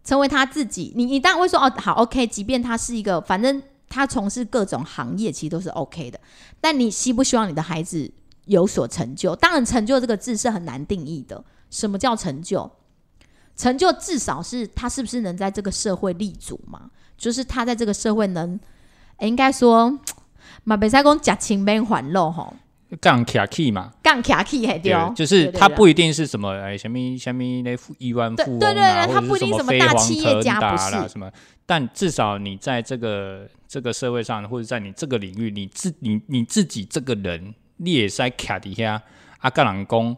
[0.07, 2.25] 成为他自己，你你当然会说哦，好，OK。
[2.29, 6.21] 即便他是一个，反正他从事各种行业，其实都是 OK 的。
[6.61, 8.09] 但你希不希望你的孩子
[8.45, 9.35] 有所成就？
[9.35, 11.45] 当然，成就这个字是很难定义的。
[11.71, 12.71] 什么叫成就？
[13.57, 16.91] 成就至少是他是不是能在这个社会立足嘛？
[17.19, 18.61] 就是他在这个社会能，
[19.19, 19.99] 应该说
[20.63, 22.55] 马北塞公假情没还漏吼，
[23.01, 24.93] 杠卡 key 嘛，杠卡 key 嘿对。
[24.93, 30.95] 哦，就是他不一定是什么哎，什么什么那富亿万富翁对对对啊，对他不一定什么大企业家不是。
[30.95, 31.31] 啦什么，
[31.67, 39.03] 但至少你在这个这个社会上，或者在你这个领域，你自你你自己这个人，你也是在卡底下
[39.39, 40.17] 阿嘎朗工。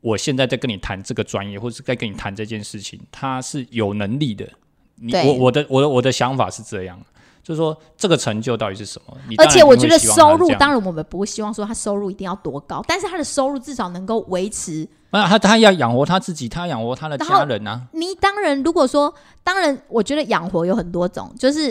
[0.00, 4.48] 我现在在跟你谈这个专业，或者是在跟你谈这件事情，他是有能力的。
[4.94, 7.00] 你我我的我的我的想法是这样，
[7.48, 9.16] 就是说这个成就到底是什么？
[9.38, 14.86] 而且我觉得收入，当然我们不会希望说他收入一定要多高，但是他的收入至少能够维持。
[15.12, 17.88] 那他他要养活他自己，他要养活他的家人啊。
[17.92, 21.68] 你当然如果说，当然我觉得养活有很多种，就是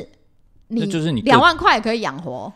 [0.69, 2.51] 你那就是你两万块也可以养活。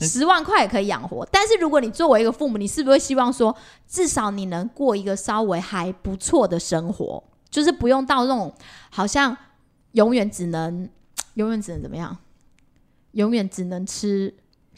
[0.00, 3.54] 十万块也可以养活，但是如果你作为一个父母，你是不是会希望说，
[3.86, 8.52] 至少你能过一个稍微还不错的生活，就是不用到那种
[8.90, 9.34] 好像
[9.92, 10.88] 永远只能
[11.34, 12.14] 永远只能怎么样，
[13.12, 14.32] 永远只能吃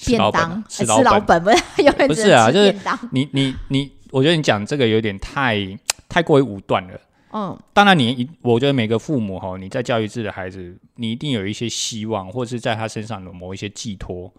[0.05, 1.43] 便当啊，吃老本。
[1.43, 2.75] 本不是永远只不是啊就是。
[3.13, 5.57] 你你你，我觉得你讲这个有点太
[6.09, 7.01] 太过于武断了。
[7.37, 14.33] 嗯，当然你，一我觉得每个父母哈，你在教育自己的孩子，你一定有一些希望，或者是在他身上有某一些寄托。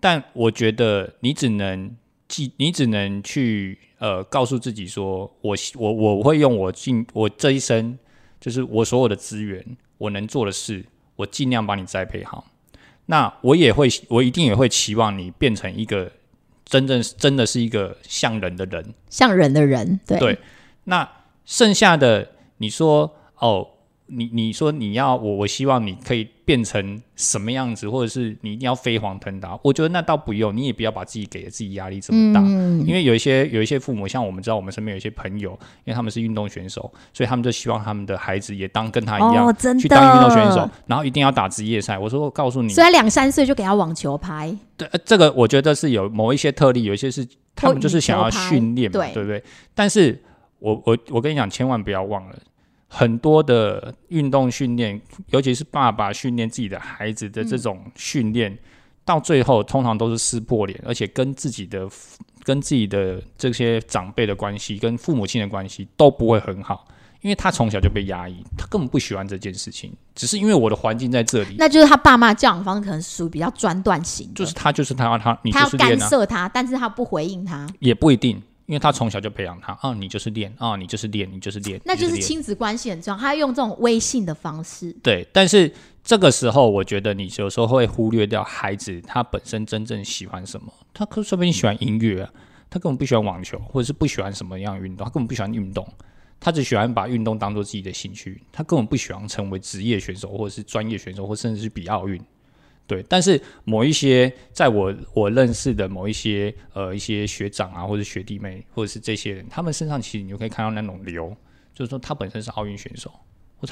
[0.00, 1.94] 但我觉得你只能
[2.26, 7.96] 寄，你只能去呃告诉自己说，我我我会用我尽我这一生，
[8.40, 9.64] 就是我所有的资源，
[9.98, 10.84] 我能做的事，
[11.14, 12.44] 我尽量帮你栽培好。
[13.10, 16.12] 那我也会，我一定也会期望你变成一个
[16.64, 18.94] 真正真的是一个像人的人。
[19.08, 20.38] 像人的人，对对
[20.84, 21.10] 那
[21.44, 23.66] 剩下的，你说哦，
[24.12, 35.50] 你你说你要我，我希望你可以变成什么样子，或者是你一定要飞黄腾达，我觉得那倒不用，你也不要把自己给的自己压力这么大，嗯因为有一些有一些父母，像我们知道我们身边有一些朋友，
[35.84, 39.46] 因为他们是运动选手，所以他们就希望他们的孩子也当跟他一样。
[39.46, 41.96] 哦，去当运动选手，然后一定要打职业赛。
[41.96, 49.42] 我说，我告诉你，所以他两三岁就给他网球拍，对，呃这个我觉得是有某一些特例，有一些是他们就是想要训练嘛，对对不对？
[49.74, 50.20] 但是
[50.58, 52.36] 我我我跟你讲，千万不要忘了，
[52.92, 58.58] 很多的运动训练，尤其是爸爸训练自己的孩子的这种训练，
[59.04, 61.88] 到最后通常都是撕破脸，而且跟自己的
[62.42, 66.88] 跟自己的这些长辈的关系，跟父母亲的关系都不会很好。
[67.22, 83.18] 因为他从小就被压抑，他根本不喜欢这件事情，只是因为我的环境在这里，那就是他爸妈教养方式可能是属于比较专断型的，就是他就是他他你他要干涉他，但是他不回应他，也不一定，因为他从小就培养他啊，你就是练啊，你就是练，你就是练，那就是亲子关系很重要。
[83.18, 85.26] 他要用这种微信的方式，对。
[85.32, 90.72] 但是这个时候，我觉得你有时候会忽略掉孩子他本身真正喜欢什么。
[90.94, 92.30] 他可说不定喜欢音乐啊，
[92.70, 95.84] 他根本不喜欢网球，或者是不喜欢什么样的运动，他根本不喜欢运动，
[96.38, 102.22] 他只喜欢把运动当做自己的兴趣，他根本不喜欢成为职业选手，或者是专业选手，或甚至是比奥运。
[102.90, 111.32] 对，但是某一些在我我认识的某一些呃一些学长啊，或者学弟妹，或者是这些人，他们身上其实你就可以看到那种流，
[111.72, 113.08] 就是说他本身是奥运选手，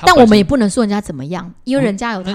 [0.06, 2.32] 但我们也不能说人家怎么样，因为人家有人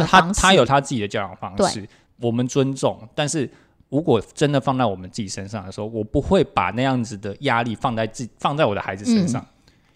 [0.00, 1.86] 他他有他自己的教养方式，
[2.18, 3.06] 我们尊重。
[3.14, 3.50] 但是
[3.90, 9.46] 如果真的放在我们自己身上的时候，我不会把那样子的压力放在自放在我的孩子身上。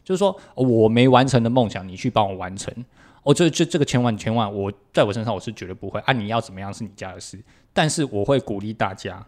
[0.05, 2.75] 就是说哦我没完成的梦想，你去帮我完成。
[3.23, 6.13] 我这这这个千万千万，我在我身上我是绝对不会啊！
[6.13, 7.39] 你要怎么样是你家的事，
[7.73, 9.25] 但是我会鼓励大家，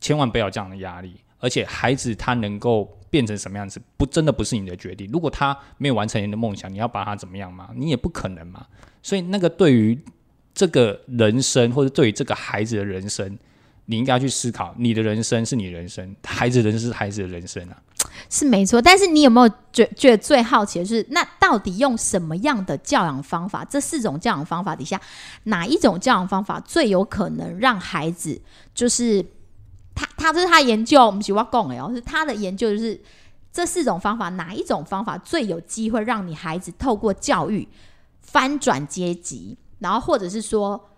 [0.00, 1.16] 千万不要这样的压力。
[1.38, 5.10] 而且孩子他能够变成什么样子，不真的不是你的决定。
[5.12, 7.70] 如果他没有完成你的梦想，你要把他怎么样吗？
[7.74, 8.64] 你也不可能嘛。
[9.02, 9.98] 所以那个对于
[10.54, 13.36] 这个人生，或者对于这个孩子的人生，
[13.86, 17.76] 你应该去思考，你的人生是你人生，孩子人生是孩子的人生啊。
[18.28, 23.64] 是没错，但是你有没有觉觉得最好奇的是，那到底用什么样的教养方法？
[23.64, 25.00] 这四种教养方法底下，
[25.44, 28.40] 哪一种教养方法最有可能让孩子
[28.74, 29.24] 就是
[29.94, 33.00] 他他这是他研究，我们喜欢讲的哦，是他的研究就是
[33.52, 37.68] 这四种方法哪一种方法最有机会让你孩子透过教育
[38.20, 40.88] 翻转阶级，然后或者是说。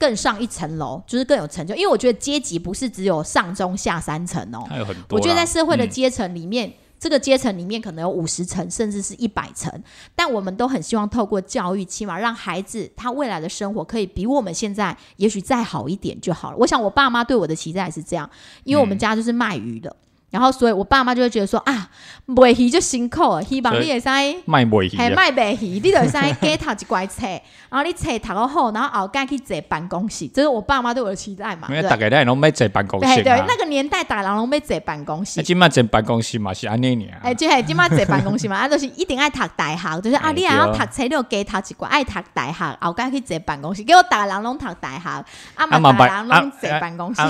[0.00, 1.74] 更上一层楼，就是更有成就。
[1.74, 5.18] 因为我觉得阶级不是只有上中下三层哦，还有很多。
[5.18, 9.70] 我觉得在社会的嗯阶层里面，这个阶层里面可能有五十层，甚至是一百层。
[10.16, 16.56] 但我们都很希望透过教育，起码让孩子他未来的生活可以比我们现在也许再好一点就好了。
[16.56, 18.28] 我想我爸妈对我的期待也是这样，
[18.64, 19.94] 因为我们家就是卖鱼的。
[20.30, 21.88] 然后所以我爸妈就会觉得说啊，
[22.24, 24.08] 卖鱼就辛苦了，希望你会使。
[24.46, 27.26] 卖卖鱼卖白鱼，你就会使加读一 乖册，
[27.68, 31.66] 然后你册读得好，然后后盖去坐办公室，这是我爸妈对我的期待嘛？
[31.68, 45.24] 因为对大概咱拢要坐办公室对那个年代大人拢要坐办公室那，今麦坐办公室嘛是安尼尔，哎，就系今麦坐办公室嘛， 啊，就是一定爱读大学，就是啊，哎你也要读册，你要加读一寡，爱读大学，后盖去坐办公室，结果大人拢读大学，啊
[45.56, 47.20] 啊嘛嘛大人拢坐办公室。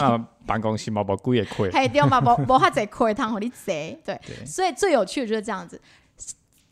[0.47, 5.81] 办公室嘛无几个亏，嘿，对嘛，无无遐济课通互你坐，对，对所以最有趣的就是这样子。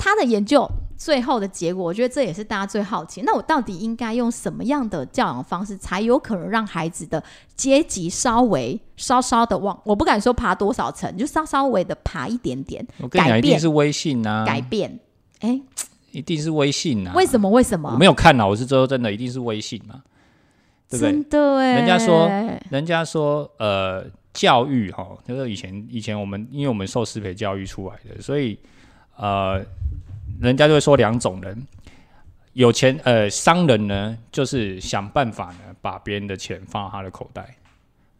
[0.00, 0.64] 他的研究
[0.96, 3.20] 最后的结果，我觉得这也是大家最好奇。
[3.22, 7.22] 那我到底应该用什么样的教养方式，才有可能让孩子的
[7.56, 14.98] 阶级稍微稍稍的往，我不敢说爬多少层，就稍稍微的爬一点点，我跟你讲，一定是微信啊，改变。
[15.40, 15.60] 哎、
[16.12, 17.50] 一定是微信啊，为什么？
[17.50, 17.90] 为什么？
[17.90, 20.00] 我没有看啊，我是说真的，一定是微信嘛，
[20.88, 21.12] 对不对？
[21.12, 22.28] 真的哎，人家说
[22.70, 28.58] 人家说，呃，教育哈，就是以前以前我们因为我们受师培教育出来的，所以
[29.16, 29.62] 呃，
[30.40, 31.66] 人家就会说两种人，
[32.52, 37.56] 有钱呃商人呢，就是想办法呢把别人的钱放到他的口袋。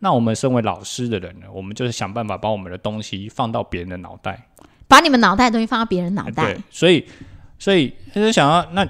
[0.01, 4.47] 那我们身为老师的人呢，我们就是想办法把我们的东西放到别人的脑袋。
[4.87, 7.05] 把你们脑袋的东西放到别人脑袋对，，所以
[7.59, 8.89] 所以他就想要那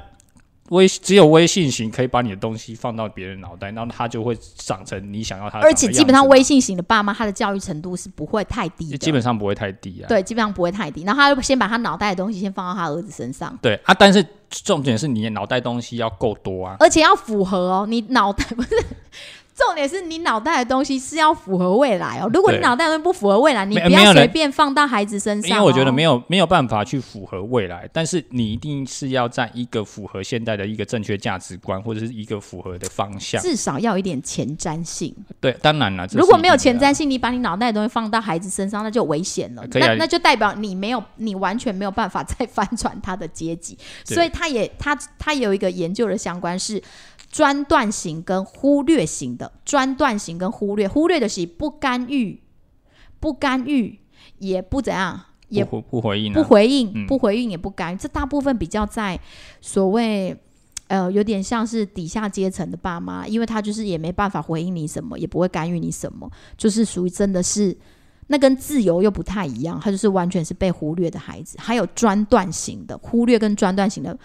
[0.71, 10.09] 微只有微信型可以把你的东西放到别人脑袋，然后他就会长成你想要他的而且基本上微信型的爸妈，他的教育程度是不会太低的，基本上不会太低啊。
[10.09, 11.03] 对，基本上不会太低。
[11.05, 16.77] 然后他就先把他脑袋的东西先放到他儿子身上，对啊，但是重点是你的脑袋东西要够多啊。
[16.81, 18.71] 而且要符合哦，你脑袋不是。
[19.59, 22.31] 重点是你脑袋的东西是要符合未来哦。
[22.33, 25.53] 如果你脑袋的东西不符合未来，你不要随便放到孩子身上、哦。
[25.53, 33.43] 因为我觉得没有没有办法去符合未来，但是你一定是要在一个符合现代的一个正确价值观，或者是一个符合的方向。
[33.43, 35.15] 至少要有一点前瞻性。
[35.41, 39.63] 对，当然了，如果没有前瞻性，你把你脑袋的东西放到孩子身上，那就危险了。
[39.63, 43.77] 啊那那就代表你没有，你完全没有办法再翻转他的阶级。
[44.05, 46.81] 所以他也他他有一个研究的相关是
[47.31, 49.53] 专断型跟忽略型的。
[49.65, 52.41] 专断型跟忽略，忽略的是不干预，
[53.21, 53.99] 不干预
[54.39, 59.19] 也不怎样，也不不回应、啊，不回应，嗯不回应也不干预，这大部分比较在
[59.61, 60.37] 所谓
[60.87, 67.77] 呃有点像是底下阶层的爸妈，因为他就是也没办法回应你什么，也不会干预你什么，就是属于真的是
[68.29, 71.57] 那跟自由又不太一样，他就是完全是被忽略的孩子。
[71.59, 74.19] 还有专断型的忽略跟专断型的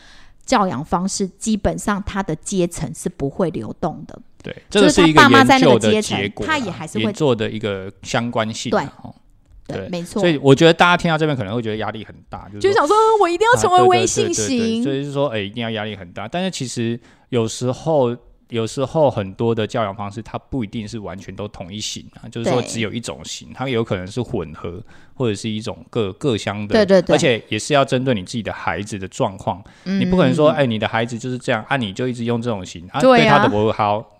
[0.46, 4.20] 教养方式，基本上他的阶层是不会流动的。
[4.42, 10.30] 对，这就是一个研究的结果啊，他也还是会做的一个相关性、对，对没错所。
[10.30, 16.28] 以我觉得大家听到这边可能会觉得压力很大，就是就想说，我一定要成为微信型，所以是说，哎、一定要压力很大。
[16.28, 18.14] 但是其实有时候，
[18.54, 24.80] 有时候很多的教养方式，它不一定是完全都同一型啊，就是说只有一种型，它有可能是混合，
[25.16, 26.74] 或者是一种各各相的。
[26.74, 34.20] 对对对而且也是要针对你自己的孩子的状况，嗯你不可能说，哎、你的孩子就是这样，啊，你就一直用这种型，啊，对啊他的不好。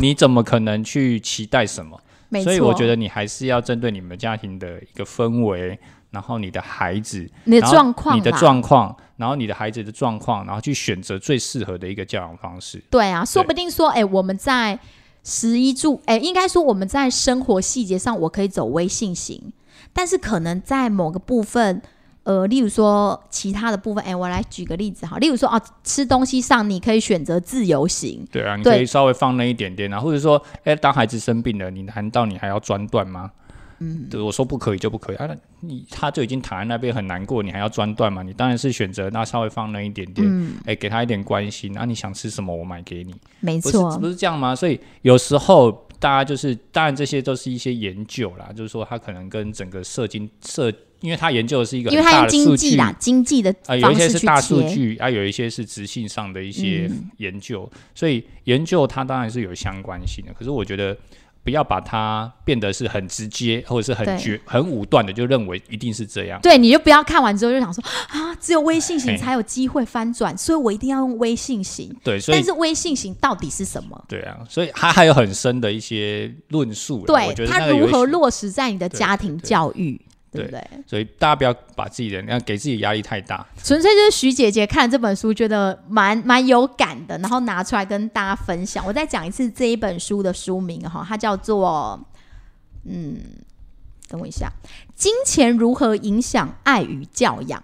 [0.00, 2.00] 你你怎么可能去期待什么？
[2.42, 5.78] 所以我觉得你还是要针对你们家庭的一个氛围，
[6.10, 12.82] 然后你的孩子，你的状况，你的状况，然后你的孩子的状况，然后去选择最适合的一个教养方式。
[12.88, 14.78] 对啊，说不定说，哎、我们在
[15.22, 19.52] 十一住，哎、应该说我们在生活细节上，我可以走微信型，
[19.92, 21.82] 但是可能在某个部分，
[22.22, 33.32] 呃，例如说其他的部分，哎、我来举个例子哈，例如说啊，吃东西上你可以选择自由型，对啊，你可以稍微放那一点点啊，或者说，哎，当孩子生病了，你难道你还要专断吗？
[33.80, 38.22] 嗯，对，我说不可以就不可以啊，那你他就已经躺在那边很难过，你还要专断嘛？
[38.22, 44.54] 你当然是选择那稍微放那一点点，哎、给他一点关心，那、你想吃什么我买给你，没错不，是这样吗？
[44.54, 60.32] 所以有时候大家就是，当然这些都是一些研究啦，就是说他可能跟整个社经社，因为他研究的是一个很大的数据济啦，经济的啊、有一些是大数，据啊，有一些是直性上的一些嗯研究，所以研究它当然是有相关性的。
[60.34, 60.96] 可是我觉得
[61.44, 66.38] 不要把它变得是很直接，或者是很对绝、很武断的，就认为一定是这样。
[66.42, 71.94] 对，你就不要看完之后就想说啊，只有微信型才有机会翻转，所以我一定要用微信型。
[72.04, 74.04] 对，所以但是微信型到底是什么？
[74.08, 80.00] 对啊，所以它还有很深的一些论述对，它如何落实在你的家庭教育，
[80.30, 80.84] 对不对对？
[80.86, 83.46] 所以大家不要把自己的要给自己压力太大。
[83.62, 88.84] 纯粹就是徐姐姐看这本书觉得蛮蛮有感的，然后拿出来跟大家分享。
[88.86, 91.98] 我再讲一次这一本书的书名哈，它叫做
[92.84, 93.18] 嗯，
[94.08, 94.50] 等我一下，
[94.94, 97.60] 《金钱如何影响爱与教养》。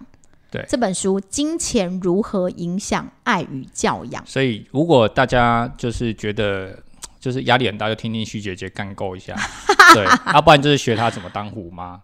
[0.51, 4.23] 对这本书《金钱如何影响爱与教养》。
[4.27, 6.79] 所以如果大家就是觉得。
[7.25, 9.35] 就是压力很大，就听听徐姐姐干够一下，
[9.95, 11.99] 对，要不然就是学她怎么当虎妈，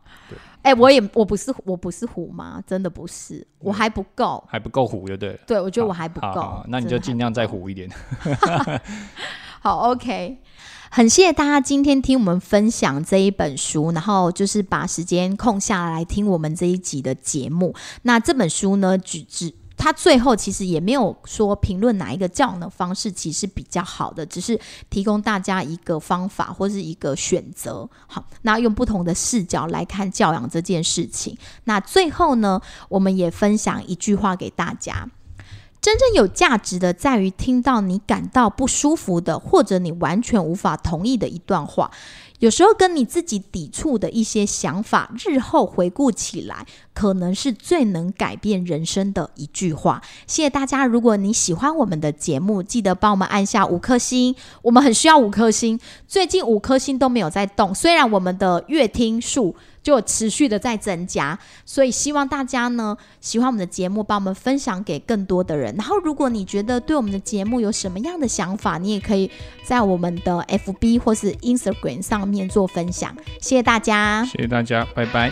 [0.63, 4.43] 哎、我也我不是我不是虎妈，真的不是，我还不够。
[4.49, 5.39] 还不够虎就对了。
[5.45, 6.65] 对，我觉得我还不够。
[6.69, 7.88] 那你就尽量再虎一点。
[9.61, 10.39] 好，OK。
[10.89, 17.76] 很谢谢大家今天听我们分享这一本书，然后就是把时间空下来听我们这一集的节目。
[18.01, 19.53] 那这本书呢，只只
[19.84, 24.59] 他最后其实也没有说评论哪一个教养的方式其实比较好的，只是
[24.91, 27.89] 提供大家一个方法或是一个选择。
[28.05, 31.36] 好，那用不同的视角来看教养这件事情。
[31.63, 35.09] 那最后呢，我们也分享一句话给大家。
[35.82, 41.89] 真正有价值的，在于听到你感到不舒服的，或者你完全无法同意的一段话。
[42.41, 50.01] 有时候跟你自己抵触的一些想法，日后回顾起来，可能是最能改变人生的一句话。
[50.25, 50.83] 谢谢大家！
[50.87, 55.79] 如果你喜欢我们的节目，记得帮我们按下五颗星，我们很需要五颗星。
[56.07, 65.75] 最近五颗星都没有在动，虽然我们的月听数就持续的在增加，所以希望大家呢喜欢我们的节目，把我们分享给更多的人。
[65.75, 69.29] 然后，如果你觉得对我们的节目有什么样的想法，你也可以
[69.63, 73.15] 在我们的 FB 或是 Instagram 上面做分享。
[73.39, 74.23] 谢谢大家。
[74.25, 75.32] 谢谢大家，拜拜。